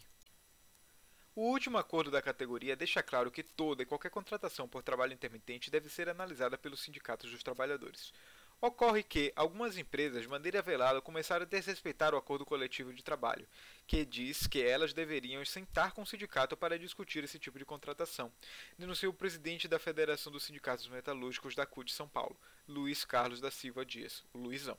O 1.33 1.49
último 1.49 1.79
acordo 1.79 2.11
da 2.11 2.21
categoria 2.21 2.75
deixa 2.75 3.01
claro 3.01 3.31
que 3.31 3.41
toda 3.41 3.81
e 3.81 3.87
qualquer 3.87 4.11
contratação 4.11 4.67
por 4.67 4.83
trabalho 4.83 5.11
intermitente 5.11 5.71
deve 5.71 5.89
ser 5.89 6.07
analisada 6.07 6.59
pelos 6.59 6.81
sindicatos 6.81 7.31
dos 7.31 7.41
trabalhadores. 7.41 8.13
Ocorre 8.61 9.01
que 9.01 9.33
algumas 9.35 9.79
empresas, 9.79 10.21
de 10.21 10.27
maneira 10.27 10.61
velada, 10.61 11.01
começaram 11.01 11.41
a 11.41 11.49
desrespeitar 11.49 12.13
o 12.13 12.17
acordo 12.17 12.45
coletivo 12.45 12.93
de 12.93 13.01
trabalho, 13.01 13.47
que 13.87 14.05
diz 14.05 14.45
que 14.45 14.61
elas 14.61 14.93
deveriam 14.93 15.43
sentar 15.43 15.91
com 15.91 16.03
o 16.03 16.05
sindicato 16.05 16.55
para 16.55 16.77
discutir 16.77 17.23
esse 17.23 17.39
tipo 17.39 17.57
de 17.57 17.65
contratação, 17.65 18.31
denunciou 18.77 19.11
o 19.11 19.15
presidente 19.15 19.67
da 19.67 19.79
Federação 19.79 20.31
dos 20.31 20.43
Sindicatos 20.43 20.87
Metalúrgicos 20.87 21.55
da 21.55 21.65
CUT 21.65 21.91
São 21.91 22.07
Paulo, 22.07 22.39
Luiz 22.67 23.03
Carlos 23.03 23.41
da 23.41 23.49
Silva 23.49 23.83
Dias, 23.83 24.23
o 24.31 24.37
Luizão. 24.37 24.77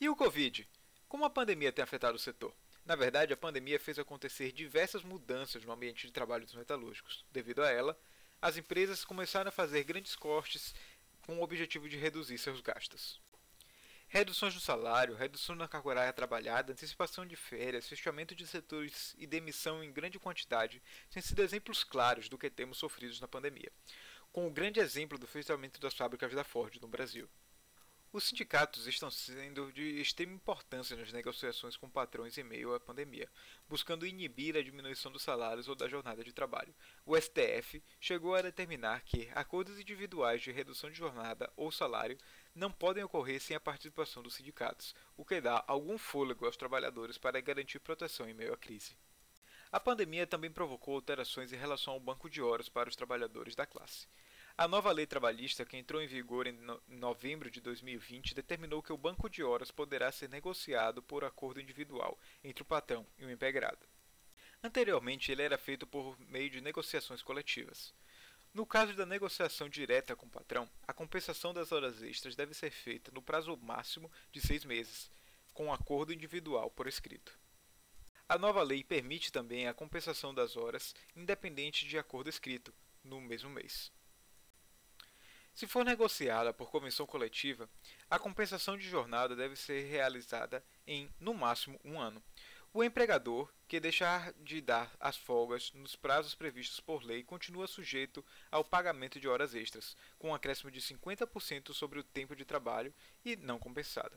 E 0.00 0.08
o 0.08 0.14
Covid? 0.14 0.68
Como 1.08 1.24
a 1.24 1.30
pandemia 1.30 1.72
tem 1.72 1.82
afetado 1.82 2.14
o 2.14 2.20
setor? 2.20 2.54
Na 2.86 2.94
verdade, 2.94 3.32
a 3.32 3.36
pandemia 3.36 3.80
fez 3.80 3.98
acontecer 3.98 4.52
diversas 4.52 5.02
mudanças 5.02 5.64
no 5.64 5.72
ambiente 5.72 6.06
de 6.06 6.12
trabalho 6.12 6.44
dos 6.44 6.54
metalúrgicos. 6.54 7.24
Devido 7.32 7.64
a 7.64 7.68
ela, 7.68 7.98
as 8.40 8.56
empresas 8.56 9.04
começaram 9.04 9.48
a 9.48 9.52
fazer 9.52 9.82
grandes 9.82 10.14
cortes 10.14 10.72
com 11.22 11.38
o 11.38 11.42
objetivo 11.42 11.88
de 11.88 11.96
reduzir 11.96 12.38
seus 12.38 12.60
gastos. 12.60 13.20
Reduções 14.06 14.54
no 14.54 14.60
salário, 14.60 15.16
redução 15.16 15.56
na 15.56 15.66
carga 15.66 15.88
horária 15.88 16.12
trabalhada, 16.12 16.72
antecipação 16.72 17.26
de 17.26 17.34
férias, 17.34 17.88
fechamento 17.88 18.36
de 18.36 18.46
setores 18.46 19.16
e 19.18 19.26
demissão 19.26 19.82
em 19.82 19.92
grande 19.92 20.20
quantidade 20.20 20.80
têm 21.10 21.20
sido 21.20 21.42
exemplos 21.42 21.82
claros 21.82 22.28
do 22.28 22.38
que 22.38 22.48
temos 22.48 22.78
sofrido 22.78 23.20
na 23.20 23.26
pandemia, 23.26 23.72
com 24.30 24.46
o 24.46 24.50
grande 24.50 24.78
exemplo 24.78 25.18
do 25.18 25.26
fechamento 25.26 25.80
das 25.80 25.94
fábricas 25.94 26.32
da 26.32 26.44
Ford 26.44 26.76
no 26.80 26.86
Brasil. 26.86 27.28
Os 28.10 28.24
sindicatos 28.24 28.86
estão 28.86 29.10
sendo 29.10 29.70
de 29.70 30.00
extrema 30.00 30.32
importância 30.32 30.96
nas 30.96 31.12
negociações 31.12 31.76
com 31.76 31.90
patrões 31.90 32.38
em 32.38 32.42
meio 32.42 32.74
à 32.74 32.80
pandemia, 32.80 33.30
buscando 33.68 34.06
inibir 34.06 34.56
a 34.56 34.62
diminuição 34.62 35.12
dos 35.12 35.20
salários 35.20 35.68
ou 35.68 35.74
da 35.74 35.86
jornada 35.86 36.24
de 36.24 36.32
trabalho. 36.32 36.74
O 37.04 37.14
STF 37.20 37.82
chegou 38.00 38.34
a 38.34 38.40
determinar 38.40 39.02
que 39.02 39.28
acordos 39.34 39.78
individuais 39.78 40.40
de 40.40 40.50
redução 40.50 40.90
de 40.90 40.96
jornada 40.96 41.52
ou 41.54 41.70
salário 41.70 42.16
não 42.54 42.72
podem 42.72 43.04
ocorrer 43.04 43.42
sem 43.42 43.54
a 43.54 43.60
participação 43.60 44.22
dos 44.22 44.36
sindicatos, 44.36 44.94
o 45.14 45.22
que 45.22 45.38
dá 45.38 45.62
algum 45.66 45.98
fôlego 45.98 46.46
aos 46.46 46.56
trabalhadores 46.56 47.18
para 47.18 47.42
garantir 47.42 47.78
proteção 47.78 48.26
em 48.26 48.32
meio 48.32 48.54
à 48.54 48.56
crise. 48.56 48.96
A 49.70 49.78
pandemia 49.78 50.26
também 50.26 50.50
provocou 50.50 50.94
alterações 50.94 51.52
em 51.52 51.56
relação 51.56 51.92
ao 51.92 52.00
banco 52.00 52.30
de 52.30 52.40
horas 52.40 52.70
para 52.70 52.88
os 52.88 52.96
trabalhadores 52.96 53.54
da 53.54 53.66
classe. 53.66 54.08
A 54.58 54.66
nova 54.66 54.90
lei 54.90 55.06
trabalhista, 55.06 55.64
que 55.64 55.76
entrou 55.76 56.02
em 56.02 56.08
vigor 56.08 56.48
em 56.48 56.58
novembro 56.88 57.48
de 57.48 57.60
2020, 57.60 58.34
determinou 58.34 58.82
que 58.82 58.92
o 58.92 58.98
banco 58.98 59.30
de 59.30 59.40
horas 59.40 59.70
poderá 59.70 60.10
ser 60.10 60.28
negociado 60.28 61.00
por 61.00 61.24
acordo 61.24 61.60
individual 61.60 62.18
entre 62.42 62.64
o 62.64 62.66
patrão 62.66 63.06
e 63.16 63.24
o 63.24 63.30
empregado. 63.30 63.86
Anteriormente, 64.60 65.30
ele 65.30 65.42
era 65.42 65.56
feito 65.56 65.86
por 65.86 66.18
meio 66.18 66.50
de 66.50 66.60
negociações 66.60 67.22
coletivas. 67.22 67.94
No 68.52 68.66
caso 68.66 68.94
da 68.94 69.06
negociação 69.06 69.68
direta 69.68 70.16
com 70.16 70.26
o 70.26 70.30
patrão, 70.30 70.68
a 70.88 70.92
compensação 70.92 71.54
das 71.54 71.70
horas 71.70 72.02
extras 72.02 72.34
deve 72.34 72.52
ser 72.52 72.72
feita 72.72 73.12
no 73.12 73.22
prazo 73.22 73.56
máximo 73.58 74.10
de 74.32 74.40
seis 74.40 74.64
meses, 74.64 75.08
com 75.54 75.72
acordo 75.72 76.12
individual 76.12 76.68
por 76.68 76.88
escrito. 76.88 77.38
A 78.28 78.36
nova 78.36 78.64
lei 78.64 78.82
permite 78.82 79.30
também 79.30 79.68
a 79.68 79.72
compensação 79.72 80.34
das 80.34 80.56
horas, 80.56 80.96
independente 81.14 81.86
de 81.86 81.96
acordo 81.96 82.28
escrito, 82.28 82.74
no 83.04 83.20
mesmo 83.20 83.50
mês. 83.50 83.96
Se 85.58 85.66
for 85.66 85.84
negociada 85.84 86.54
por 86.54 86.70
convenção 86.70 87.04
coletiva, 87.04 87.68
a 88.08 88.16
compensação 88.16 88.78
de 88.78 88.88
jornada 88.88 89.34
deve 89.34 89.56
ser 89.56 89.90
realizada 89.90 90.64
em, 90.86 91.12
no 91.18 91.34
máximo, 91.34 91.80
um 91.84 92.00
ano. 92.00 92.22
O 92.72 92.84
empregador 92.84 93.52
que 93.66 93.80
deixar 93.80 94.32
de 94.34 94.60
dar 94.60 94.88
as 95.00 95.16
folgas 95.16 95.72
nos 95.72 95.96
prazos 95.96 96.32
previstos 96.32 96.78
por 96.78 97.02
lei 97.02 97.24
continua 97.24 97.66
sujeito 97.66 98.24
ao 98.52 98.64
pagamento 98.64 99.18
de 99.18 99.26
horas 99.26 99.52
extras, 99.52 99.96
com 100.16 100.28
um 100.28 100.34
acréscimo 100.34 100.70
de 100.70 100.80
50% 100.80 101.74
sobre 101.74 101.98
o 101.98 102.04
tempo 102.04 102.36
de 102.36 102.44
trabalho 102.44 102.94
e 103.24 103.34
não 103.34 103.58
compensado. 103.58 104.16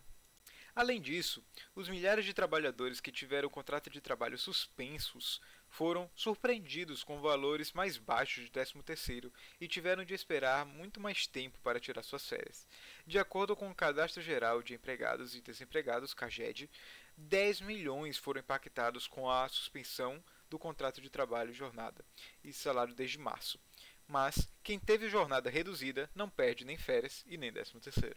Além 0.75 1.01
disso, 1.01 1.43
os 1.73 1.89
milhares 1.89 2.23
de 2.23 2.35
trabalhadores 2.35 3.01
que 3.01 3.11
tiveram 3.11 3.47
o 3.47 3.51
contrato 3.51 3.89
de 3.89 3.99
trabalho 3.99 4.37
suspensos 4.37 5.41
foram 5.71 6.11
surpreendidos 6.13 7.01
com 7.01 7.21
valores 7.21 7.71
mais 7.71 7.97
baixos 7.97 8.43
de 8.43 8.51
13º 8.51 9.31
e 9.59 9.67
tiveram 9.69 10.03
de 10.03 10.13
esperar 10.13 10.65
muito 10.65 10.99
mais 10.99 11.25
tempo 11.25 11.57
para 11.63 11.79
tirar 11.79 12.03
suas 12.03 12.27
férias. 12.27 12.67
De 13.07 13.17
acordo 13.17 13.55
com 13.55 13.71
o 13.71 13.73
Cadastro 13.73 14.21
Geral 14.21 14.61
de 14.61 14.73
Empregados 14.73 15.33
e 15.33 15.41
Desempregados, 15.41 16.13
CAGED, 16.13 16.69
10 17.15 17.61
milhões 17.61 18.17
foram 18.17 18.41
impactados 18.41 19.07
com 19.07 19.29
a 19.29 19.47
suspensão 19.47 20.21
do 20.49 20.59
contrato 20.59 20.99
de 20.99 21.09
trabalho 21.09 21.51
e 21.51 21.55
jornada 21.55 22.03
e 22.43 22.51
salário 22.51 22.93
desde 22.93 23.17
março. 23.17 23.57
Mas 24.05 24.51
quem 24.61 24.77
teve 24.77 25.07
jornada 25.07 25.49
reduzida 25.49 26.09
não 26.13 26.29
perde 26.29 26.65
nem 26.65 26.77
férias 26.77 27.23
e 27.25 27.37
nem 27.37 27.51
13º. 27.51 28.13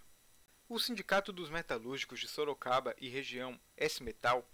O 0.69 0.81
Sindicato 0.81 1.33
dos 1.33 1.51
Metalúrgicos 1.51 2.19
de 2.19 2.27
Sorocaba 2.27 2.97
e 2.99 3.09
região 3.09 3.61
S-Metal 3.77 4.45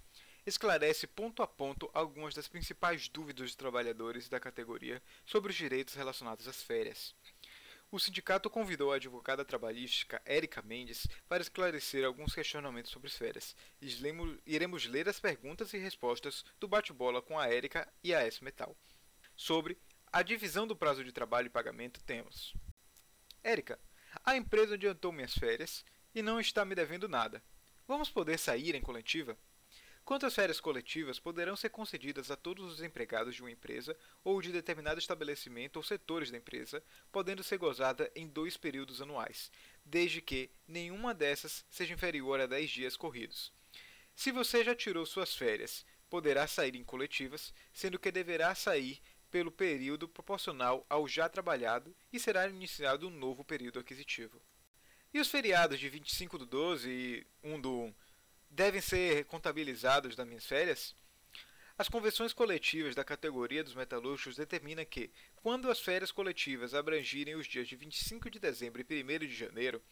esclarece 0.47 1.07
ponto 1.07 1.43
a 1.43 1.47
ponto 1.47 1.91
algumas 1.93 2.35
das 2.35 2.49
principais 2.49 3.09
dúvidas 3.09 3.47
dos 3.47 3.55
trabalhadores 3.55 4.29
da 4.29 4.41
categoria 4.41 5.03
sobre 5.25 5.51
os 5.51 5.57
direitos 5.57 5.95
relacionados 5.95 6.47
às 6.49 6.63
férias. 6.63 7.15
O 7.93 7.99
sindicato 7.99 8.49
convidou 8.49 8.93
a 8.93 8.97
advogada 8.97 9.45
trabalhística 9.45 10.23
Érica 10.25 10.63
Mendes 10.63 11.09
para 11.29 11.43
esclarecer 11.43 12.05
alguns 12.05 12.33
questionamentos 12.33 12.93
sobre 12.93 13.09
as 13.09 13.17
férias. 13.17 13.57
Iremos 14.47 14.87
ler 14.87 15.09
as 15.09 15.19
perguntas 15.19 15.75
e 15.75 15.79
respostas 15.79 16.45
do 16.61 16.69
bate-bola 16.69 17.21
com 17.21 17.37
a 17.37 17.49
Érica 17.49 17.93
e 18.05 18.15
a 18.15 18.21
S 18.21 18.45
Metal. 18.45 18.77
Sobre 19.35 19.77
a 20.13 20.23
divisão 20.23 20.69
do 20.69 20.77
prazo 20.77 21.03
de 21.03 21.11
trabalho 21.11 21.47
e 21.47 21.51
pagamento, 21.51 22.01
temos: 22.05 22.55
Érica, 23.43 23.77
a 24.25 24.37
empresa 24.37 24.75
adiantou 24.75 25.11
minhas 25.11 25.35
férias 25.35 25.85
e 26.15 26.23
não 26.23 26.39
está 26.39 26.65
me 26.65 26.77
devendo 26.77 27.09
nada. 27.09 27.43
Vamos 27.89 28.09
poder 28.09 28.39
sair 28.39 28.77
em 28.77 28.81
coletiva? 28.81 29.37
Quantas 30.05 30.35
férias 30.35 30.59
coletivas 30.59 31.19
poderão 31.21 31.55
ser 31.55 31.69
concedidas 31.71 32.31
a 32.31 32.37
todos 32.37 32.73
os 32.73 32.83
empregados 32.83 33.35
de 33.35 33.43
uma 33.43 33.51
empresa 33.51 33.97
ou 34.25 34.43
de 34.43 34.51
determinado 34.51 34.99
estabelecimento 34.99 35.77
ou 35.77 35.83
setores 35.83 36.31
da 36.31 36.39
empresa, 36.39 36.83
podendo 37.13 37.45
ser 37.45 37.59
gozada 37.59 38.11
em 38.15 38.27
dois 38.27 38.57
períodos 38.57 39.01
anuais, 39.01 39.53
desde 39.85 40.21
que 40.21 40.51
nenhuma 40.67 41.15
dessas 41.15 41.65
seja 41.71 41.95
inferior 41.95 42.41
a 42.41 42.47
10 42.47 42.71
dias 42.71 42.97
corridos. 42.97 43.53
Se 44.17 44.33
você 44.33 44.65
já 44.65 44.75
tirou 44.75 45.07
suas 45.07 45.35
férias, 45.35 45.87
poderá 46.11 46.47
sair 46.47 46.75
em 46.75 46.83
coletivas, 46.83 47.55
sendo 47.73 47.99
que 47.99 48.11
deverá 48.11 48.55
sair 48.55 49.01
pelo 49.31 49.53
período 49.53 50.09
proporcional 50.09 50.85
ao 50.91 51.07
já 51.07 51.29
trabalhado 51.29 51.95
e 52.13 52.19
será 52.19 52.49
iniciado 52.49 53.07
um 53.07 53.11
novo 53.11 53.45
período 53.45 53.79
aquisitivo. 53.79 54.43
E 55.15 55.21
os 55.21 55.29
feriados 55.29 55.79
de 55.79 55.89
25 55.89 56.37
do 56.39 56.47
12 56.47 56.91
e 56.91 57.27
1 57.43 57.61
do 57.61 57.73
1 57.73 57.95
devem 58.51 58.81
ser 58.81 59.25
contabilizados 59.27 60.17
das 60.17 60.27
minhas 60.27 60.45
férias? 60.45 60.95
As 61.79 61.89
convenções 61.89 62.35
coletivas 62.35 62.95
da 62.95 63.03
categoria 63.03 63.65
dos 63.65 63.75
metalúrgicos 63.75 64.37
determinam 64.37 64.85
que, 64.85 65.11
quando 65.37 65.71
as 65.71 65.81
férias 65.81 66.13
coletivas 66.13 66.75
abrangirem 66.75 67.37
os 67.37 67.47
dias 67.47 67.67
de 67.67 67.77
25 67.77 68.29
de 68.29 68.39
dezembro 68.39 68.85
e 68.87 69.03
1 69.03 69.19
de 69.21 69.35
janeiro, 69.35 69.83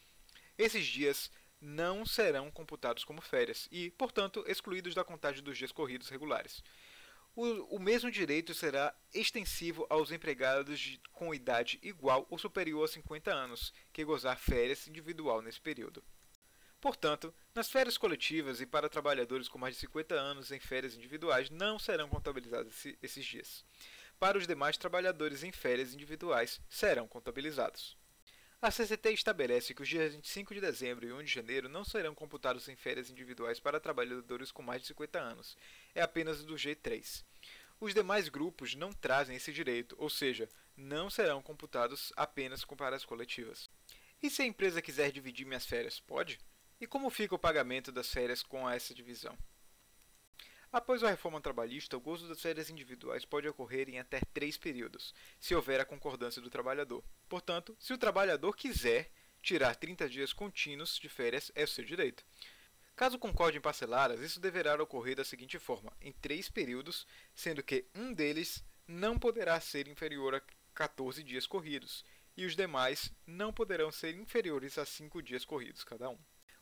esses 0.58 0.84
dias 0.84 1.30
não 1.60 2.04
serão 2.04 2.50
computados 2.50 3.04
como 3.04 3.22
férias 3.22 3.68
e, 3.72 3.90
portanto, 3.92 4.44
excluídos 4.46 4.94
da 4.94 5.02
contagem 5.02 5.42
dos 5.42 5.56
dias 5.56 5.72
corridos 5.72 6.08
regulares. 6.08 6.62
O, 7.34 7.76
o 7.76 7.78
mesmo 7.78 8.10
direito 8.10 8.52
será 8.52 8.94
extensivo 9.14 9.86
aos 9.88 10.10
empregados 10.10 10.78
de, 10.78 11.00
com 11.12 11.32
idade 11.32 11.78
igual 11.82 12.26
ou 12.28 12.36
superior 12.36 12.84
a 12.84 12.88
50 12.88 13.32
anos, 13.32 13.72
que 13.92 14.04
gozar 14.04 14.38
férias 14.38 14.86
individual 14.88 15.40
nesse 15.40 15.60
período. 15.60 16.02
Portanto, 16.80 17.34
nas 17.54 17.68
férias 17.68 17.98
coletivas 17.98 18.60
e 18.60 18.66
para 18.66 18.88
trabalhadores 18.88 19.48
com 19.48 19.58
mais 19.58 19.74
de 19.74 19.80
50 19.80 20.14
anos 20.14 20.52
em 20.52 20.60
férias 20.60 20.94
individuais 20.94 21.50
não 21.50 21.78
serão 21.78 22.08
contabilizados 22.08 22.86
esses 23.02 23.24
dias. 23.24 23.64
Para 24.18 24.38
os 24.38 24.46
demais 24.46 24.76
trabalhadores 24.76 25.42
em 25.42 25.50
férias 25.50 25.92
individuais 25.92 26.60
serão 26.68 27.08
contabilizados. 27.08 27.96
A 28.60 28.72
CCT 28.72 29.12
estabelece 29.12 29.72
que 29.72 29.82
os 29.82 29.88
dias 29.88 30.14
25 30.14 30.54
de 30.54 30.60
dezembro 30.60 31.06
e 31.06 31.12
1 31.12 31.22
de 31.22 31.32
janeiro 31.32 31.68
não 31.68 31.84
serão 31.84 32.14
computados 32.14 32.68
em 32.68 32.74
férias 32.74 33.08
individuais 33.08 33.60
para 33.60 33.78
trabalhadores 33.78 34.50
com 34.50 34.62
mais 34.62 34.82
de 34.82 34.88
50 34.88 35.18
anos, 35.18 35.56
é 35.94 36.02
apenas 36.02 36.44
do 36.44 36.54
G3. 36.54 37.22
Os 37.80 37.94
demais 37.94 38.28
grupos 38.28 38.74
não 38.74 38.92
trazem 38.92 39.36
esse 39.36 39.52
direito, 39.52 39.94
ou 39.98 40.10
seja, 40.10 40.48
não 40.76 41.08
serão 41.08 41.40
computados 41.40 42.12
apenas 42.16 42.64
para 42.64 42.96
as 42.96 43.04
coletivas. 43.04 43.70
E 44.20 44.28
se 44.28 44.42
a 44.42 44.46
empresa 44.46 44.82
quiser 44.82 45.12
dividir 45.12 45.46
minhas 45.46 45.64
férias, 45.64 46.00
pode? 46.00 46.40
E 46.80 46.86
como 46.86 47.10
fica 47.10 47.34
o 47.34 47.38
pagamento 47.38 47.90
das 47.90 48.08
férias 48.08 48.40
com 48.42 48.68
essa 48.70 48.94
divisão? 48.94 49.36
Após 50.70 51.02
a 51.02 51.10
reforma 51.10 51.40
trabalhista, 51.40 51.96
o 51.96 52.00
gozo 52.00 52.28
das 52.28 52.40
férias 52.40 52.70
individuais 52.70 53.24
pode 53.24 53.48
ocorrer 53.48 53.88
em 53.88 53.98
até 53.98 54.20
três 54.32 54.56
períodos, 54.56 55.12
se 55.40 55.54
houver 55.54 55.80
a 55.80 55.84
concordância 55.84 56.40
do 56.40 56.50
trabalhador. 56.50 57.02
Portanto, 57.28 57.74
se 57.80 57.92
o 57.92 57.98
trabalhador 57.98 58.54
quiser 58.54 59.10
tirar 59.42 59.74
30 59.74 60.08
dias 60.08 60.32
contínuos 60.32 60.98
de 60.98 61.08
férias, 61.08 61.50
é 61.54 61.66
seu 61.66 61.84
direito. 61.84 62.24
Caso 62.94 63.18
concorde 63.18 63.58
em 63.58 63.60
parceladas, 63.60 64.20
isso 64.20 64.38
deverá 64.38 64.80
ocorrer 64.80 65.16
da 65.16 65.24
seguinte 65.24 65.58
forma: 65.58 65.92
em 66.00 66.12
três 66.12 66.48
períodos, 66.48 67.06
sendo 67.34 67.62
que 67.62 67.86
um 67.94 68.12
deles 68.12 68.62
não 68.86 69.18
poderá 69.18 69.60
ser 69.60 69.88
inferior 69.88 70.34
a 70.34 70.42
14 70.74 71.24
dias 71.24 71.46
corridos, 71.46 72.04
e 72.36 72.44
os 72.44 72.54
demais 72.54 73.12
não 73.26 73.52
poderão 73.52 73.90
ser 73.90 74.14
inferiores 74.14 74.78
a 74.78 74.84
5 74.84 75.22
dias 75.22 75.44
corridos 75.44 75.82
cada 75.82 76.08
um. 76.10 76.18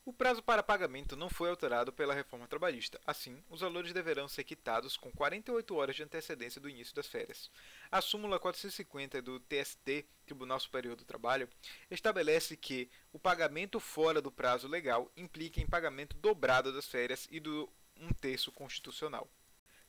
O 0.07 0.13
prazo 0.13 0.41
para 0.41 0.63
pagamento 0.63 1.17
não 1.17 1.29
foi 1.29 1.49
alterado 1.49 1.91
pela 1.91 2.13
reforma 2.13 2.47
trabalhista. 2.47 2.97
Assim, 3.05 3.43
os 3.49 3.59
valores 3.59 3.91
deverão 3.91 4.25
ser 4.25 4.45
quitados 4.45 4.95
com 4.95 5.11
48 5.11 5.75
horas 5.75 5.97
de 5.97 6.03
antecedência 6.03 6.61
do 6.61 6.69
início 6.69 6.95
das 6.95 7.07
férias. 7.07 7.51
A 7.91 7.99
súmula 7.99 8.39
450 8.39 9.21
do 9.21 9.37
TST, 9.41 10.05
Tribunal 10.25 10.61
Superior 10.61 10.95
do 10.95 11.03
Trabalho, 11.03 11.49
estabelece 11.91 12.55
que 12.55 12.89
o 13.11 13.19
pagamento 13.19 13.81
fora 13.81 14.21
do 14.21 14.31
prazo 14.31 14.65
legal 14.65 15.11
implica 15.17 15.59
em 15.59 15.67
pagamento 15.67 16.15
dobrado 16.15 16.71
das 16.71 16.87
férias 16.87 17.27
e 17.29 17.41
do 17.41 17.69
um 17.97 18.07
terço 18.13 18.49
constitucional. 18.49 19.29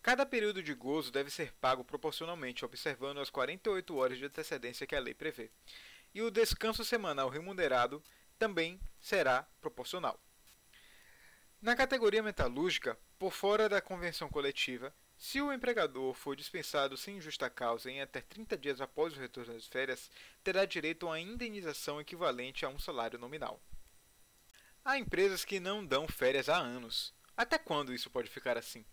Cada 0.02 0.26
período 0.26 0.64
de 0.64 0.74
gozo 0.74 1.12
deve 1.12 1.30
ser 1.30 1.52
pago 1.60 1.84
proporcionalmente, 1.84 2.64
observando 2.64 3.20
as 3.20 3.30
48 3.30 3.94
horas 3.94 4.18
de 4.18 4.24
antecedência 4.24 4.84
que 4.84 4.96
a 4.96 5.00
lei 5.00 5.14
prevê. 5.14 5.48
E 6.12 6.22
o 6.22 6.30
descanso 6.30 6.84
semanal 6.84 7.28
remunerado 7.28 8.02
também 8.38 8.80
será 9.00 9.42
proporcional. 9.60 10.20
Na 11.60 11.74
categoria 11.74 12.22
metalúrgica, 12.22 12.98
por 13.18 13.32
fora 13.32 13.68
da 13.68 13.80
convenção 13.80 14.28
coletiva, 14.28 14.94
se 15.16 15.40
o 15.40 15.52
empregador 15.52 16.14
for 16.14 16.36
dispensado 16.36 16.96
sem 16.96 17.20
justa 17.20 17.50
causa 17.50 17.90
em 17.90 18.00
até 18.00 18.20
30 18.20 18.56
dias 18.56 18.80
após 18.80 19.16
o 19.16 19.20
retorno 19.20 19.52
das 19.52 19.66
férias, 19.66 20.08
terá 20.44 20.64
direito 20.64 21.06
a 21.06 21.10
uma 21.10 21.20
indenização 21.20 22.00
equivalente 22.00 22.64
a 22.64 22.68
um 22.68 22.78
salário 22.78 23.18
nominal. 23.18 23.60
Há 24.84 24.96
empresas 24.96 25.44
que 25.44 25.58
não 25.58 25.84
dão 25.84 26.06
férias 26.06 26.48
há 26.48 26.56
anos. 26.56 27.12
Até 27.36 27.58
quando 27.58 27.92
isso 27.92 28.08
pode 28.08 28.30
ficar 28.30 28.56
assim? 28.56 28.84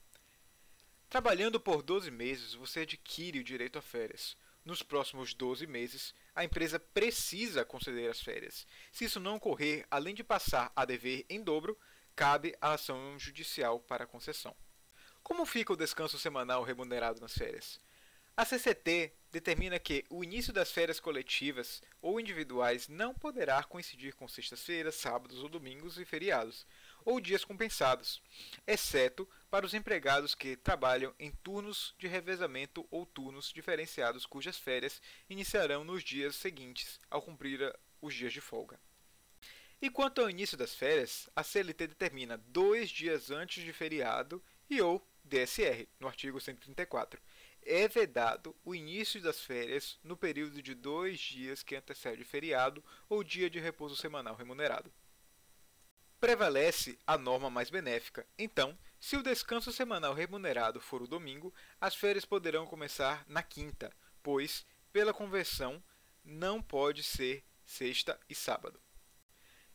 Trabalhando 1.08 1.60
por 1.60 1.84
12 1.84 2.10
meses, 2.10 2.56
você 2.56 2.82
adquire 2.82 3.40
o 3.40 3.44
direito 3.44 3.78
a 3.78 3.82
férias. 3.82 4.36
Nos 4.66 4.82
próximos 4.82 5.36
12 5.36 5.68
meses, 5.68 6.16
a 6.34 6.44
empresa 6.44 6.80
precisa 6.80 7.64
conceder 7.64 8.10
as 8.10 8.20
férias. 8.20 8.66
Se 8.92 9.06
isso 9.06 9.20
não 9.20 9.36
ocorrer, 9.36 9.86
além 9.92 10.16
de 10.16 10.24
passar 10.24 10.72
a 10.76 10.84
dever 10.84 11.24
em 11.30 11.44
dobro, 11.44 11.78
cabe 12.16 12.58
a 12.60 12.74
ação 12.74 13.18
judicial 13.20 13.80
para 13.80 14.08
concessão. 14.08 14.56
Como 15.22 15.46
fica 15.46 15.72
o 15.72 15.78
descanso 15.78 16.18
semanal 16.18 16.64
remunerado 16.64 17.22
nas 17.22 17.34
férias? 17.34 17.80
A 18.36 18.44
CCT 18.44 19.14
determina 19.36 19.78
que 19.78 20.06
o 20.10 20.24
início 20.24 20.54
das 20.54 20.72
férias 20.72 20.98
coletivas 20.98 21.82
ou 22.02 22.22
individuais 22.22 22.88
não 22.88 23.14
poderá 23.14 23.62
coincidir 23.66 24.16
com 24.16 24.30
sextas-feiras, 24.30 24.96
sábados 24.96 25.44
ou 25.44 25.50
domingos 25.50 25.98
e 25.98 26.06
feriados, 26.06 26.66
ou 27.04 27.20
dias 27.20 27.44
compensados, 27.44 28.22
exceto 28.66 29.28
para 29.52 29.66
os 29.66 29.74
empregados 29.74 30.34
que 30.34 30.56
trabalham 30.56 31.14
em 31.20 31.32
turnos 31.44 31.94
de 32.00 32.08
revezamento 32.08 32.88
ou 32.90 33.06
turnos 33.06 33.52
diferenciados 33.52 34.26
cujas 34.26 34.58
férias 34.58 35.02
iniciarão 35.30 35.84
nos 35.84 36.02
dias 36.02 36.38
seguintes 36.38 36.98
ao 37.12 37.22
cumprir 37.22 37.78
os 38.02 38.16
dias 38.16 38.32
de 38.32 38.40
folga. 38.40 38.80
E 39.82 39.90
quanto 39.90 40.22
ao 40.22 40.30
início 40.30 40.58
das 40.58 40.74
férias, 40.74 41.30
a 41.36 41.44
CLT 41.44 41.88
determina 41.88 42.38
dois 42.38 42.90
dias 42.90 43.30
antes 43.32 43.66
de 43.66 43.74
feriado 43.74 44.42
e 44.70 44.82
ou 44.82 45.06
DSR, 45.26 45.90
no 46.00 46.08
artigo 46.08 46.40
134. 46.40 47.22
É 47.66 47.88
vedado 47.88 48.56
o 48.64 48.76
início 48.76 49.20
das 49.22 49.42
férias 49.42 50.00
no 50.04 50.16
período 50.16 50.62
de 50.62 50.76
dois 50.76 51.20
dias 51.20 51.64
que 51.64 51.76
antecede 51.76 52.22
o 52.22 52.26
feriado 52.26 52.84
ou 53.10 53.24
dia 53.24 53.50
de 53.50 53.60
repouso 53.60 53.96
semanal 53.96 54.36
remunerado 54.36 54.94
prevalece 56.26 56.98
a 57.06 57.20
norma 57.20 57.52
mais 57.52 57.70
benéfica. 57.70 58.26
Então, 58.36 58.76
se 59.00 59.16
o 59.16 59.22
descanso 59.22 59.72
semanal 59.72 60.14
remunerado 60.14 60.82
for 60.82 61.04
o 61.04 61.08
domingo, 61.08 61.54
as 61.80 61.94
férias 61.94 62.26
poderão 62.26 62.66
começar 62.66 63.24
na 63.28 63.44
quinta, 63.44 63.92
pois, 64.24 64.66
pela 64.92 65.14
conversão, 65.14 65.84
não 66.24 66.64
pode 66.64 67.04
ser 67.04 67.44
sexta 67.64 68.20
e 68.28 68.34
sábado. 68.34 68.82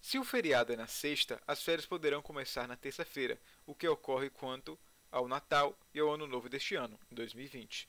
Se 0.00 0.18
o 0.18 0.24
feriado 0.24 0.72
é 0.72 0.76
na 0.76 0.88
sexta, 0.88 1.40
as 1.46 1.62
férias 1.62 1.87
poderão 1.87 2.20
começar 2.20 2.66
na 2.66 2.76
terça-feira, 2.76 3.40
o 3.64 3.72
que 3.72 3.87
ocorre 3.87 4.29
quanto 4.29 4.76
ao 5.11 5.29
Natal 5.29 5.79
e 5.94 6.01
ao 6.01 6.12
Ano 6.12 6.27
Novo 6.27 6.49
deste 6.49 6.75
ano, 6.75 6.99
2020. 7.11 7.88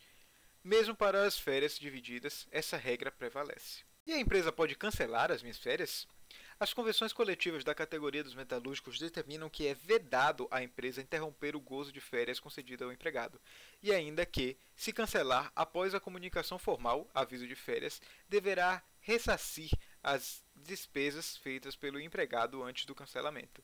Mesmo 0.63 0.95
para 0.95 1.23
as 1.23 1.39
férias 1.39 1.77
divididas, 1.77 2.47
essa 2.51 2.77
regra 2.77 3.11
prevalece. 3.11 3.83
E 4.05 4.13
a 4.13 4.19
empresa 4.19 4.51
pode 4.51 4.75
cancelar 4.75 5.31
as 5.31 5.41
minhas 5.41 5.57
férias? 5.57 6.07
As 6.59 6.73
convenções 6.73 7.11
coletivas 7.11 7.63
da 7.63 7.73
categoria 7.73 8.23
dos 8.23 8.35
metalúrgicos 8.35 8.99
determinam 8.99 9.49
que 9.49 9.65
é 9.65 9.73
vedado 9.73 10.47
à 10.51 10.61
empresa 10.61 11.01
interromper 11.01 11.55
o 11.55 11.59
gozo 11.59 11.91
de 11.91 11.99
férias 11.99 12.39
concedido 12.39 12.83
ao 12.83 12.91
empregado, 12.91 13.41
e 13.81 13.91
ainda 13.91 14.25
que, 14.25 14.57
se 14.75 14.93
cancelar 14.93 15.51
após 15.55 15.95
a 15.95 15.99
comunicação 15.99 16.59
formal, 16.59 17.09
aviso 17.13 17.47
de 17.47 17.55
férias, 17.55 17.99
deverá 18.29 18.83
ressarcir 18.99 19.71
as 20.03 20.43
despesas 20.55 21.35
feitas 21.37 21.75
pelo 21.75 21.99
empregado 21.99 22.61
antes 22.63 22.85
do 22.85 22.93
cancelamento. 22.93 23.63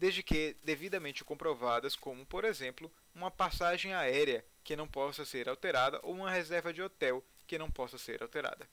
Desde 0.00 0.22
que 0.22 0.56
devidamente 0.64 1.22
comprovadas, 1.22 1.94
como, 1.94 2.24
por 2.24 2.46
exemplo, 2.46 2.90
uma 3.14 3.30
passagem 3.30 3.92
aérea 3.92 4.42
que 4.64 4.74
não 4.74 4.88
possa 4.88 5.26
ser 5.26 5.46
alterada 5.46 6.00
ou 6.02 6.14
uma 6.14 6.30
reserva 6.30 6.72
de 6.72 6.80
hotel 6.80 7.22
que 7.46 7.58
não 7.58 7.70
possa 7.70 7.98
ser 7.98 8.22
alterada. 8.22 8.66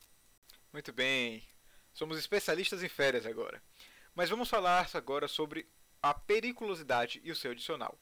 Muito 0.71 0.93
bem, 0.93 1.43
somos 1.93 2.17
especialistas 2.17 2.81
em 2.81 2.87
férias 2.87 3.25
agora. 3.25 3.61
Mas 4.15 4.29
vamos 4.29 4.49
falar 4.49 4.89
agora 4.93 5.27
sobre 5.27 5.67
a 6.01 6.13
periculosidade 6.13 7.19
e 7.21 7.29
o 7.29 7.35
seu 7.35 7.51
adicional. 7.51 7.99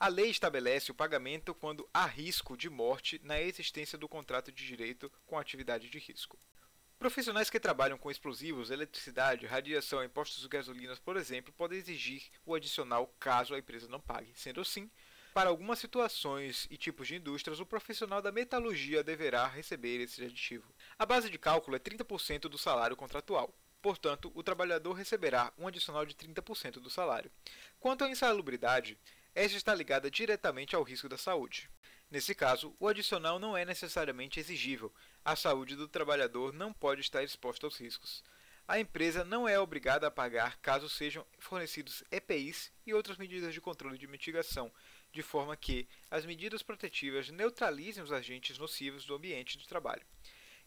A 0.00 0.08
lei 0.08 0.30
estabelece 0.30 0.90
o 0.90 0.94
pagamento 0.94 1.54
quando 1.54 1.86
há 1.92 2.06
risco 2.06 2.56
de 2.56 2.70
morte 2.70 3.20
na 3.22 3.38
existência 3.38 3.98
do 3.98 4.08
contrato 4.08 4.50
de 4.50 4.66
direito 4.66 5.12
com 5.26 5.38
atividade 5.38 5.90
de 5.90 5.98
risco. 5.98 6.38
Profissionais 6.98 7.50
que 7.50 7.60
trabalham 7.60 7.98
com 7.98 8.10
explosivos, 8.10 8.70
eletricidade, 8.70 9.44
radiação 9.44 10.02
e 10.02 10.08
postos 10.08 10.40
de 10.40 10.48
gasolina, 10.48 10.96
por 11.04 11.16
exemplo, 11.16 11.52
podem 11.52 11.78
exigir 11.78 12.22
o 12.44 12.54
adicional 12.54 13.06
caso 13.20 13.54
a 13.54 13.58
empresa 13.58 13.86
não 13.86 14.00
pague. 14.00 14.32
Sendo 14.34 14.62
assim, 14.62 14.90
para 15.34 15.50
algumas 15.50 15.78
situações 15.78 16.66
e 16.70 16.78
tipos 16.78 17.06
de 17.06 17.16
indústrias, 17.16 17.60
o 17.60 17.66
profissional 17.66 18.22
da 18.22 18.32
metalurgia 18.32 19.04
deverá 19.04 19.46
receber 19.46 20.00
esse 20.00 20.24
aditivo. 20.24 20.74
A 20.98 21.04
base 21.04 21.28
de 21.28 21.38
cálculo 21.38 21.76
é 21.76 21.78
30% 21.78 22.48
do 22.48 22.56
salário 22.56 22.96
contratual. 22.96 23.54
Portanto, 23.82 24.32
o 24.34 24.42
trabalhador 24.42 24.94
receberá 24.94 25.52
um 25.58 25.68
adicional 25.68 26.06
de 26.06 26.14
30% 26.14 26.80
do 26.80 26.88
salário. 26.88 27.30
Quanto 27.78 28.04
à 28.04 28.08
insalubridade, 28.08 28.98
esta 29.34 29.58
está 29.58 29.74
ligada 29.74 30.10
diretamente 30.10 30.74
ao 30.74 30.82
risco 30.82 31.10
da 31.10 31.18
saúde. 31.18 31.68
Nesse 32.10 32.34
caso, 32.34 32.74
o 32.80 32.88
adicional 32.88 33.38
não 33.38 33.56
é 33.56 33.64
necessariamente 33.64 34.40
exigível. 34.40 34.90
A 35.26 35.34
saúde 35.34 35.74
do 35.74 35.88
trabalhador 35.88 36.52
não 36.52 36.72
pode 36.72 37.00
estar 37.00 37.20
exposta 37.20 37.66
aos 37.66 37.80
riscos. 37.80 38.22
A 38.68 38.78
empresa 38.78 39.24
não 39.24 39.48
é 39.48 39.58
obrigada 39.58 40.06
a 40.06 40.10
pagar 40.10 40.56
caso 40.58 40.88
sejam 40.88 41.26
fornecidos 41.36 42.04
EPIs 42.12 42.72
e 42.86 42.94
outras 42.94 43.18
medidas 43.18 43.52
de 43.52 43.60
controle 43.60 43.98
de 43.98 44.06
mitigação, 44.06 44.70
de 45.12 45.22
forma 45.22 45.56
que 45.56 45.88
as 46.08 46.24
medidas 46.24 46.62
protetivas 46.62 47.28
neutralizem 47.28 48.04
os 48.04 48.12
agentes 48.12 48.56
nocivos 48.56 49.04
do 49.04 49.16
ambiente 49.16 49.58
de 49.58 49.66
trabalho. 49.66 50.06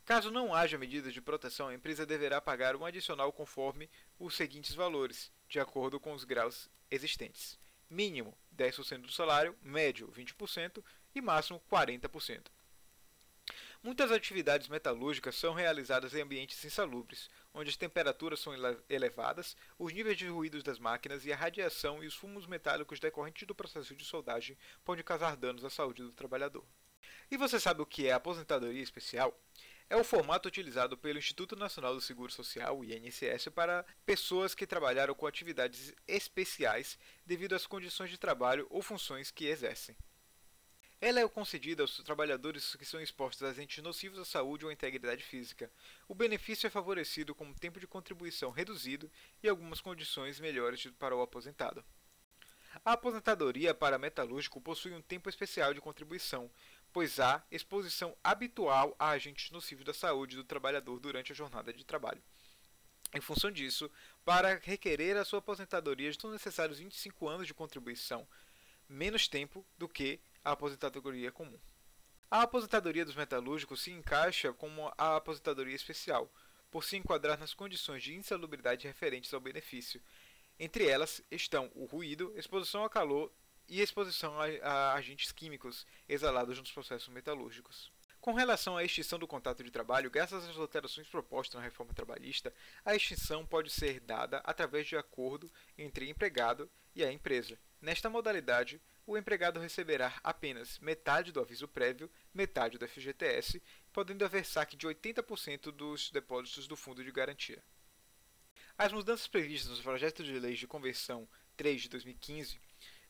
Caso 0.03 0.29
não 0.29 0.53
haja 0.53 0.77
medidas 0.77 1.13
de 1.13 1.21
proteção, 1.21 1.69
a 1.69 1.73
empresa 1.73 2.05
deverá 2.05 2.41
pagar 2.41 2.75
um 2.75 2.85
adicional 2.85 3.31
conforme 3.31 3.89
os 4.19 4.35
seguintes 4.35 4.75
valores, 4.75 5.31
de 5.47 5.57
acordo 5.61 6.01
com 6.01 6.11
os 6.11 6.25
graus 6.25 6.69
existentes: 6.91 7.57
mínimo 7.89 8.37
10% 8.57 9.03
do 9.03 9.11
salário, 9.13 9.55
médio 9.61 10.09
20% 10.09 10.83
e 11.15 11.21
máximo 11.21 11.61
40%. 11.71 12.47
Muitas 13.81 14.11
atividades 14.11 14.67
metalúrgicas 14.67 15.35
são 15.35 15.53
realizadas 15.53 16.13
em 16.13 16.21
ambientes 16.21 16.65
insalubres, 16.65 17.29
onde 17.53 17.69
as 17.69 17.77
temperaturas 17.77 18.41
são 18.41 18.53
elevadas, 18.89 19.55
os 19.77 19.93
níveis 19.93 20.17
de 20.17 20.27
ruídos 20.27 20.63
das 20.63 20.77
máquinas 20.77 21.25
e 21.25 21.31
a 21.31 21.35
radiação 21.35 22.03
e 22.03 22.07
os 22.07 22.13
fumos 22.13 22.45
metálicos 22.45 22.99
decorrentes 22.99 23.47
do 23.47 23.55
processo 23.55 23.95
de 23.95 24.03
soldagem 24.03 24.57
podem 24.83 25.03
causar 25.03 25.37
danos 25.37 25.63
à 25.63 25.69
saúde 25.69 26.03
do 26.03 26.11
trabalhador. 26.11 26.65
E 27.31 27.37
você 27.37 27.57
sabe 27.57 27.81
o 27.81 27.85
que 27.85 28.05
é 28.05 28.11
aposentadoria 28.11 28.83
especial? 28.83 29.33
É 29.89 29.95
o 29.95 30.03
formato 30.03 30.49
utilizado 30.49 30.97
pelo 30.97 31.17
Instituto 31.17 31.55
Nacional 31.55 31.95
do 31.95 32.01
Seguro 32.01 32.33
Social, 32.33 32.77
o 32.77 32.83
INSS, 32.83 33.47
para 33.47 33.85
pessoas 34.05 34.53
que 34.53 34.67
trabalharam 34.67 35.15
com 35.15 35.25
atividades 35.25 35.93
especiais 36.05 36.99
devido 37.25 37.55
às 37.55 37.65
condições 37.65 38.09
de 38.09 38.17
trabalho 38.17 38.67
ou 38.69 38.81
funções 38.81 39.31
que 39.31 39.45
exercem. 39.45 39.95
Ela 41.01 41.21
é 41.21 41.27
concedida 41.29 41.81
aos 41.81 41.95
trabalhadores 42.03 42.75
que 42.75 42.83
são 42.83 42.99
expostos 42.99 43.43
a 43.43 43.49
agentes 43.51 43.81
nocivos 43.81 44.19
à 44.19 44.25
saúde 44.25 44.65
ou 44.65 44.69
à 44.69 44.73
integridade 44.73 45.23
física. 45.23 45.71
O 46.09 46.13
benefício 46.13 46.67
é 46.67 46.69
favorecido 46.69 47.33
com 47.33 47.45
um 47.45 47.53
tempo 47.53 47.79
de 47.79 47.88
contribuição 47.88 48.51
reduzido 48.51 49.09
e 49.41 49.47
algumas 49.47 49.79
condições 49.79 50.41
melhores 50.41 50.85
para 50.99 51.15
o 51.15 51.21
aposentado. 51.21 51.85
A 52.83 52.93
aposentadoria 52.93 53.73
para 53.73 53.97
metalúrgico 53.97 54.59
possui 54.59 54.93
um 54.93 55.01
tempo 55.01 55.29
especial 55.29 55.73
de 55.73 55.79
contribuição, 55.79 56.51
pois 56.91 57.17
há 57.17 57.41
exposição 57.49 58.13
habitual 58.21 58.93
a 58.99 59.12
agentes 59.12 59.51
nocivos 59.51 59.85
da 59.85 59.93
saúde 59.93 60.35
do 60.35 60.43
trabalhador 60.43 60.99
durante 60.99 61.31
a 61.31 61.35
jornada 61.35 61.71
de 61.71 61.85
trabalho. 61.85 62.21
Em 63.15 63.21
função 63.21 63.49
disso, 63.49 63.89
para 64.25 64.59
requerer 64.62 65.15
a 65.15 65.23
sua 65.23 65.39
aposentadoria 65.39 66.09
estão 66.09 66.29
necessários 66.29 66.77
25 66.77 67.27
anos 67.27 67.47
de 67.47 67.53
contribuição, 67.53 68.27
menos 68.88 69.27
tempo 69.27 69.65
do 69.77 69.88
que 69.88 70.19
a 70.43 70.52
aposentadoria 70.52 71.32
comum. 71.32 71.60
A 72.32 72.43
aposentadoria 72.43 73.04
dos 73.04 73.15
metalúrgicos 73.15 73.82
se 73.82 73.91
encaixa 73.91 74.54
como 74.54 74.91
a 74.97 75.15
aposentadoria 75.15 75.75
especial, 75.75 76.32
por 76.69 76.84
se 76.84 76.95
enquadrar 76.95 77.39
nas 77.39 77.54
condições 77.54 78.04
de 78.04 78.13
insalubridade 78.13 78.88
referentes 78.88 79.34
ao 79.34 79.41
benefício. 79.41 80.02
Entre 80.60 80.88
elas 80.88 81.21
estão 81.32 81.71
o 81.73 81.86
ruído, 81.86 82.32
exposição 82.36 82.84
a 82.84 82.89
calor 82.89 83.32
e 83.67 83.82
exposição 83.82 84.36
a, 84.62 84.93
agentes 84.93 85.32
químicos 85.32 85.86
exalados 86.08 86.60
nos 86.60 86.71
processos 86.71 87.10
metalúrgicos. 87.10 87.91
Com 88.19 88.34
relação 88.34 88.75
à 88.75 88.84
extinção 88.84 89.17
do 89.17 89.28
contrato 89.28 89.63
de 89.63 89.71
trabalho, 89.71 90.12
graças 90.12 90.47
às 90.47 90.58
alterações 90.58 91.08
propostas 91.08 91.58
na 91.58 91.65
reforma 91.65 91.93
trabalhista, 91.93 92.54
a 92.84 92.93
extinção 92.93 93.45
pode 93.45 93.69
ser 93.69 94.02
dada 94.02 94.41
através 94.43 94.86
de 94.86 94.97
acordo 94.97 95.49
entre 95.78 96.10
empregado 96.10 96.69
e 96.93 97.04
a 97.04 97.12
empresa. 97.12 97.58
Nesta 97.82 98.10
modalidade, 98.10 98.82
o 99.09 99.17
empregado 99.17 99.59
receberá 99.59 100.19
apenas 100.23 100.77
metade 100.77 101.31
do 101.31 101.39
aviso 101.39 101.67
prévio, 101.67 102.11
metade 102.31 102.77
do 102.77 102.87
FGTS, 102.87 103.59
podendo 103.91 104.23
haver 104.23 104.45
saque 104.45 104.77
de 104.77 104.85
80% 104.87 105.71
dos 105.71 106.11
depósitos 106.11 106.67
do 106.67 106.75
Fundo 106.75 107.03
de 107.03 107.11
Garantia. 107.11 107.63
As 108.77 108.93
mudanças 108.93 109.25
previstas 109.25 109.79
no 109.79 109.83
projeto 109.83 110.23
de 110.23 110.37
lei 110.37 110.53
de 110.53 110.67
conversão 110.67 111.27
3 111.57 111.81
de 111.81 111.89
2015, 111.89 112.61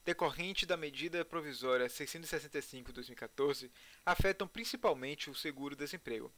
decorrente 0.05 0.65
da 0.65 0.77
medida 0.77 1.25
provisória 1.25 1.89
665/2014, 1.89 3.69
afetam 4.05 4.47
principalmente 4.47 5.29
o 5.29 5.35
seguro-desemprego. 5.35 6.33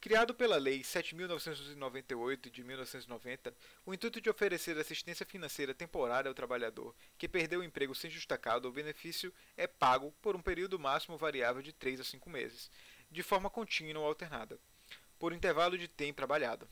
Criado 0.00 0.32
pela 0.32 0.56
Lei 0.58 0.82
7.998 0.82 2.50
de 2.50 2.62
1990, 2.62 3.52
o 3.84 3.92
intuito 3.92 4.20
de 4.20 4.30
oferecer 4.30 4.78
assistência 4.78 5.26
financeira 5.26 5.74
temporária 5.74 6.28
ao 6.28 6.34
trabalhador 6.34 6.94
que 7.18 7.28
perdeu 7.28 7.60
o 7.60 7.64
emprego 7.64 7.92
sem 7.96 8.08
justa 8.08 8.38
causa, 8.38 8.68
o 8.68 8.72
benefício 8.72 9.34
é 9.56 9.66
pago 9.66 10.12
por 10.22 10.36
um 10.36 10.40
período 10.40 10.78
máximo 10.78 11.18
variável 11.18 11.60
de 11.60 11.72
3 11.72 11.98
a 12.00 12.04
5 12.04 12.30
meses, 12.30 12.70
de 13.10 13.24
forma 13.24 13.50
contínua 13.50 14.02
ou 14.02 14.08
alternada, 14.08 14.60
por 15.18 15.32
intervalo 15.32 15.76
de 15.76 15.88
tempo 15.88 16.18
trabalhado. 16.18 16.68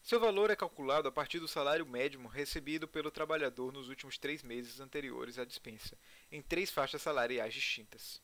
Seu 0.00 0.20
valor 0.20 0.50
é 0.50 0.56
calculado 0.56 1.08
a 1.08 1.12
partir 1.12 1.40
do 1.40 1.48
salário 1.48 1.84
médio 1.84 2.24
recebido 2.28 2.86
pelo 2.86 3.10
trabalhador 3.10 3.72
nos 3.72 3.88
últimos 3.88 4.16
três 4.16 4.40
meses 4.44 4.78
anteriores 4.78 5.36
à 5.36 5.44
dispensa, 5.44 5.98
em 6.30 6.40
três 6.40 6.70
faixas 6.70 7.02
salariais 7.02 7.52
distintas. 7.52 8.22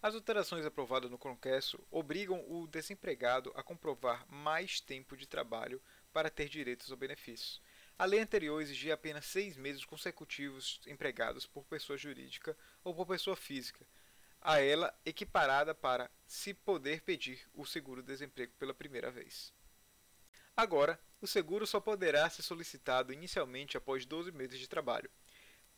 As 0.00 0.14
alterações 0.14 0.64
aprovadas 0.64 1.10
no 1.10 1.18
Congresso 1.18 1.84
obrigam 1.90 2.44
o 2.48 2.68
desempregado 2.68 3.52
a 3.56 3.64
comprovar 3.64 4.24
mais 4.28 4.80
tempo 4.80 5.16
de 5.16 5.26
trabalho 5.26 5.82
para 6.12 6.30
ter 6.30 6.48
direitos 6.48 6.92
ou 6.92 6.96
benefícios. 6.96 7.60
A 7.98 8.04
lei 8.04 8.20
anterior 8.20 8.62
exigia 8.62 8.94
apenas 8.94 9.26
seis 9.26 9.56
meses 9.56 9.84
consecutivos 9.84 10.80
empregados 10.86 11.46
por 11.46 11.64
pessoa 11.64 11.98
jurídica 11.98 12.56
ou 12.84 12.94
por 12.94 13.06
pessoa 13.06 13.34
física, 13.34 13.84
a 14.40 14.60
ela 14.60 14.96
equiparada 15.04 15.74
para 15.74 16.08
se 16.28 16.54
poder 16.54 17.00
pedir 17.00 17.44
o 17.52 17.66
seguro-desemprego 17.66 18.52
pela 18.56 18.72
primeira 18.72 19.10
vez. 19.10 19.52
Agora, 20.56 20.98
o 21.20 21.26
seguro 21.26 21.66
só 21.66 21.80
poderá 21.80 22.30
ser 22.30 22.42
solicitado 22.42 23.12
inicialmente 23.12 23.76
após 23.76 24.06
12 24.06 24.30
meses 24.30 24.60
de 24.60 24.68
trabalho, 24.68 25.10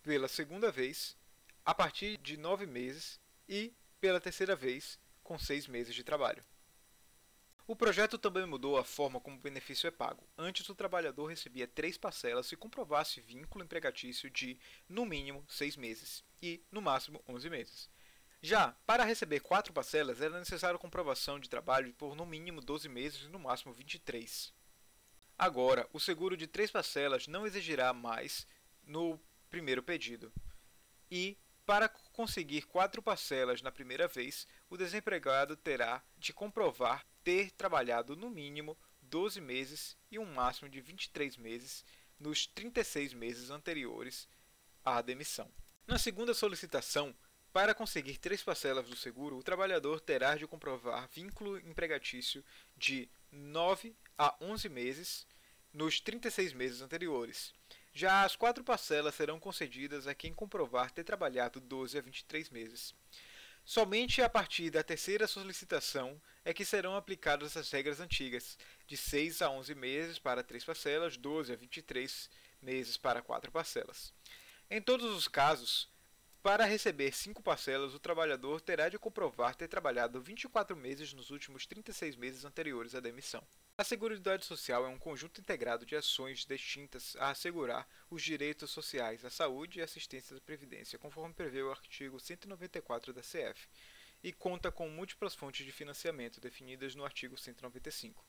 pela 0.02 0.28
segunda 0.28 0.70
vez, 0.70 1.16
a 1.64 1.74
partir 1.74 2.18
de 2.18 2.36
9 2.36 2.66
meses 2.66 3.18
e 3.48 3.74
pela 4.00 4.20
terceira 4.20 4.56
vez, 4.56 4.98
com 5.22 5.38
seis 5.38 5.66
meses 5.66 5.94
de 5.94 6.02
trabalho. 6.02 6.44
O 7.66 7.76
projeto 7.76 8.18
também 8.18 8.44
mudou 8.46 8.76
a 8.76 8.84
forma 8.84 9.20
como 9.20 9.36
o 9.36 9.40
benefício 9.40 9.86
é 9.86 9.92
pago. 9.92 10.26
Antes, 10.36 10.68
o 10.68 10.74
trabalhador 10.74 11.26
recebia 11.26 11.68
três 11.68 11.96
parcelas 11.96 12.46
se 12.46 12.56
comprovasse 12.56 13.20
vínculo 13.20 13.62
empregatício 13.62 14.28
de, 14.28 14.58
no 14.88 15.06
mínimo, 15.06 15.44
seis 15.48 15.76
meses 15.76 16.24
e, 16.42 16.60
no 16.72 16.82
máximo, 16.82 17.22
onze 17.28 17.48
meses. 17.48 17.88
Já, 18.42 18.72
para 18.84 19.04
receber 19.04 19.38
quatro 19.40 19.72
parcelas, 19.72 20.20
era 20.20 20.38
necessário 20.38 20.78
comprovação 20.78 21.38
de 21.38 21.48
trabalho 21.48 21.92
por 21.94 22.16
no 22.16 22.26
mínimo 22.26 22.60
12 22.60 22.88
meses 22.88 23.22
e 23.22 23.28
no 23.28 23.38
máximo 23.38 23.72
23. 23.72 24.52
Agora, 25.38 25.88
o 25.92 26.00
seguro 26.00 26.36
de 26.36 26.46
três 26.46 26.70
parcelas 26.70 27.28
não 27.28 27.46
exigirá 27.46 27.92
mais 27.92 28.46
no 28.84 29.20
primeiro 29.48 29.82
pedido. 29.82 30.32
E 31.10 31.36
para 31.66 31.88
conseguir 31.88 32.62
quatro 32.62 33.02
parcelas 33.02 33.62
na 33.62 33.70
primeira 33.70 34.08
vez, 34.08 34.46
o 34.68 34.76
desempregado 34.76 35.56
terá 35.56 36.02
de 36.18 36.32
comprovar 36.32 37.06
ter 37.22 37.50
trabalhado 37.52 38.16
no 38.16 38.30
mínimo 38.30 38.76
12 39.02 39.40
meses 39.40 39.96
e 40.10 40.18
um 40.18 40.24
máximo 40.24 40.68
de 40.68 40.80
23 40.80 41.36
meses 41.36 41.84
nos 42.18 42.46
36 42.46 43.14
meses 43.14 43.50
anteriores 43.50 44.28
à 44.84 45.00
demissão. 45.00 45.50
Na 45.86 45.98
segunda 45.98 46.34
solicitação, 46.34 47.14
para 47.52 47.74
conseguir 47.74 48.18
três 48.18 48.42
parcelas 48.42 48.88
do 48.88 48.94
seguro, 48.94 49.36
o 49.36 49.42
trabalhador 49.42 50.00
terá 50.00 50.36
de 50.36 50.46
comprovar 50.46 51.08
vínculo 51.08 51.58
empregatício 51.58 52.44
de 52.76 53.08
9 53.32 53.94
a 54.16 54.36
11 54.40 54.68
meses 54.68 55.26
nos 55.72 56.00
36 56.00 56.52
meses 56.52 56.80
anteriores. 56.80 57.52
Já 57.92 58.24
as 58.24 58.36
quatro 58.36 58.62
parcelas 58.62 59.14
serão 59.14 59.40
concedidas 59.40 60.06
a 60.06 60.14
quem 60.14 60.32
comprovar 60.32 60.90
ter 60.90 61.04
trabalhado 61.04 61.60
12 61.60 61.98
a 61.98 62.00
23 62.00 62.48
meses. 62.50 62.94
Somente 63.64 64.22
a 64.22 64.28
partir 64.28 64.70
da 64.70 64.82
terceira 64.82 65.26
solicitação 65.26 66.20
é 66.44 66.54
que 66.54 66.64
serão 66.64 66.96
aplicadas 66.96 67.56
as 67.56 67.70
regras 67.70 68.00
antigas, 68.00 68.58
de 68.86 68.96
6 68.96 69.42
a 69.42 69.50
11 69.50 69.74
meses 69.74 70.18
para 70.18 70.42
três 70.42 70.64
parcelas, 70.64 71.16
12 71.16 71.52
a 71.52 71.56
23 71.56 72.30
meses 72.62 72.96
para 72.96 73.22
quatro 73.22 73.52
parcelas. 73.52 74.12
Em 74.70 74.80
todos 74.80 75.14
os 75.14 75.28
casos, 75.28 75.88
para 76.42 76.64
receber 76.64 77.12
cinco 77.12 77.42
parcelas, 77.42 77.94
o 77.94 77.98
trabalhador 77.98 78.62
terá 78.62 78.88
de 78.88 78.98
comprovar 78.98 79.54
ter 79.54 79.68
trabalhado 79.68 80.22
24 80.22 80.74
meses 80.74 81.12
nos 81.12 81.30
últimos 81.30 81.66
36 81.66 82.16
meses 82.16 82.46
anteriores 82.46 82.94
à 82.94 83.00
demissão. 83.00 83.46
A 83.76 83.84
Seguridade 83.84 84.46
Social 84.46 84.86
é 84.86 84.88
um 84.88 84.98
conjunto 84.98 85.38
integrado 85.38 85.84
de 85.84 85.94
ações 85.96 86.46
destintas 86.46 87.14
a 87.16 87.28
assegurar 87.30 87.86
os 88.08 88.22
direitos 88.22 88.70
sociais, 88.70 89.22
a 89.22 89.30
saúde 89.30 89.80
e 89.80 89.82
assistência 89.82 90.34
da 90.34 90.40
Previdência, 90.40 90.98
conforme 90.98 91.34
prevê 91.34 91.62
o 91.62 91.70
artigo 91.70 92.18
194 92.18 93.12
da 93.12 93.20
CF, 93.20 93.68
e 94.22 94.32
conta 94.32 94.72
com 94.72 94.88
múltiplas 94.88 95.34
fontes 95.34 95.66
de 95.66 95.72
financiamento 95.72 96.40
definidas 96.40 96.94
no 96.94 97.04
artigo 97.04 97.36
195. 97.36 98.24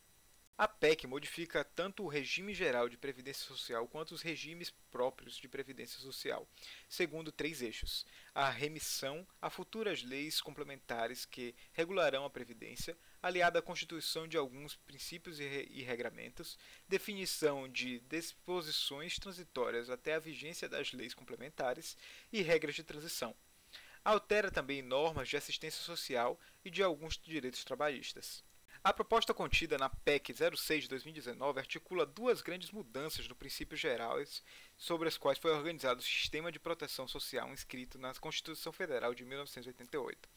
A 0.62 0.68
PEC 0.68 1.08
modifica 1.08 1.64
tanto 1.64 2.04
o 2.04 2.08
regime 2.08 2.54
geral 2.54 2.88
de 2.88 2.96
previdência 2.96 3.48
social 3.48 3.88
quanto 3.88 4.12
os 4.14 4.22
regimes 4.22 4.70
próprios 4.92 5.36
de 5.36 5.48
previdência 5.48 6.00
social, 6.00 6.48
segundo 6.88 7.32
três 7.32 7.64
eixos: 7.64 8.06
a 8.36 8.48
remissão 8.48 9.26
a 9.42 9.50
futuras 9.50 10.04
leis 10.04 10.40
complementares 10.40 11.26
que 11.26 11.56
regularão 11.74 12.26
a 12.26 12.30
previdência, 12.30 12.96
aliada 13.24 13.58
à 13.58 13.62
constituição 13.64 14.28
de 14.28 14.38
alguns 14.38 14.76
princípios 14.76 15.40
e 15.40 15.82
regramentos, 15.82 16.60
definição 16.88 17.68
de 17.68 18.00
disposições 18.02 19.18
transitórias 19.18 19.90
até 19.90 20.14
a 20.14 20.20
vigência 20.20 20.70
das 20.70 20.94
leis 20.94 21.16
complementares 21.16 21.98
e 22.32 22.44
regras 22.44 22.76
de 22.76 22.84
transição. 22.84 23.36
Altera 24.06 24.52
também 24.52 24.84
normas 24.84 25.28
de 25.28 25.38
assistência 25.38 25.82
social 25.82 26.40
e 26.64 26.70
de 26.70 26.84
alguns 26.84 27.18
direitos 27.18 27.64
trabalhistas. 27.64 28.44
A 28.84 28.92
proposta 28.92 29.32
contida 29.32 29.78
na 29.78 29.90
PEC 29.90 30.34
06 30.34 30.84
de 30.84 30.90
2019 30.90 31.60
articula 31.60 32.04
duas 32.04 32.42
grandes 32.42 32.72
mudanças 32.72 33.28
no 33.28 33.36
princípios 33.36 33.80
gerais 33.80 34.44
sobre 34.76 35.08
as 35.08 35.20
quais 35.20 35.38
foi 35.38 35.52
organizado 35.52 36.00
o 36.00 36.04
sistema 36.04 36.52
de 36.52 36.60
proteção 36.60 37.08
social 37.08 37.54
inscrito 37.54 38.00
na 38.00 38.12
Constituição 38.16 38.74
Federal 38.74 39.14
de 39.14 39.24
1988. 39.24 40.28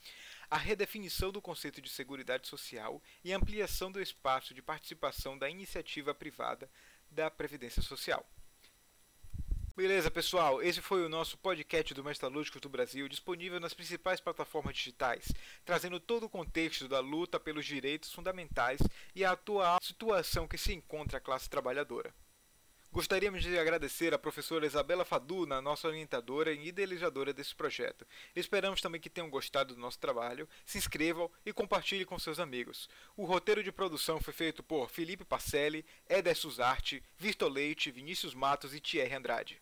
A 0.51 0.59
redefinição 0.59 1.33
do 1.33 1.41
conceito 1.41 1.81
de 1.81 1.89
seguridade 1.89 2.47
social 2.47 3.03
e 3.25 3.33
ampliação 3.33 3.91
do 3.91 3.99
espaço 3.99 4.53
de 4.53 4.61
participação 4.61 5.39
da 5.39 5.49
iniciativa 5.49 6.15
privada 6.15 6.71
da 7.11 7.31
Previdência 7.31 7.81
Social. 7.81 8.29
Beleza, 9.77 10.09
pessoal? 10.09 10.63
Esse 10.63 10.81
foi 10.81 11.05
o 11.05 11.09
nosso 11.09 11.37
podcast 11.37 11.93
do 11.95 12.05
Metalúrgicos 12.05 12.61
do 12.61 12.69
Brasil, 12.69 13.09
disponível 13.09 13.59
nas 13.59 13.75
principais 13.75 14.21
plataformas 14.21 14.77
digitais, 14.77 15.33
trazendo 15.65 15.99
todo 15.99 16.27
o 16.27 16.29
contexto 16.29 16.87
da 16.87 17.01
luta 17.01 17.41
pelos 17.41 17.67
direitos 17.67 18.13
fundamentais 18.13 18.81
e 19.17 19.25
a 19.25 19.33
atual 19.33 19.79
situação 19.83 20.47
que 20.47 20.57
se 20.57 20.73
encontra 20.73 21.19
a 21.19 21.21
classe 21.21 21.51
trabalhadora. 21.51 22.15
Gostaríamos 22.95 23.43
de 23.43 23.59
agradecer 23.59 24.15
à 24.15 24.19
professora 24.21 24.65
Isabela 24.65 25.05
Faduna, 25.05 25.61
nossa 25.61 25.89
orientadora 25.89 26.53
e 26.53 26.69
idealizadora 26.69 27.33
desse 27.33 27.53
projeto. 27.53 28.07
Esperamos 28.37 28.81
também 28.81 29.01
que 29.01 29.11
tenham 29.11 29.29
gostado 29.29 29.75
do 29.75 29.81
nosso 29.81 29.99
trabalho, 29.99 30.49
se 30.65 30.79
inscrevam 30.79 31.29
e 31.45 31.53
compartilhem 31.53 32.07
com 32.07 32.17
seus 32.21 32.39
amigos. 32.39 32.89
O 33.17 33.25
roteiro 33.25 33.65
de 33.65 33.73
produção 33.73 34.21
foi 34.21 34.33
feito 34.33 34.63
por 34.63 34.89
Felipe 34.89 35.25
Pacelli, 35.25 35.85
Éder 36.09 36.37
Suzarte, 36.37 37.03
Vitor 37.19 37.51
Leite, 37.51 37.91
Vinícius 37.91 38.33
Matos 38.33 38.73
e 38.73 38.79
Thierry 38.79 39.13
Andrade. 39.13 39.61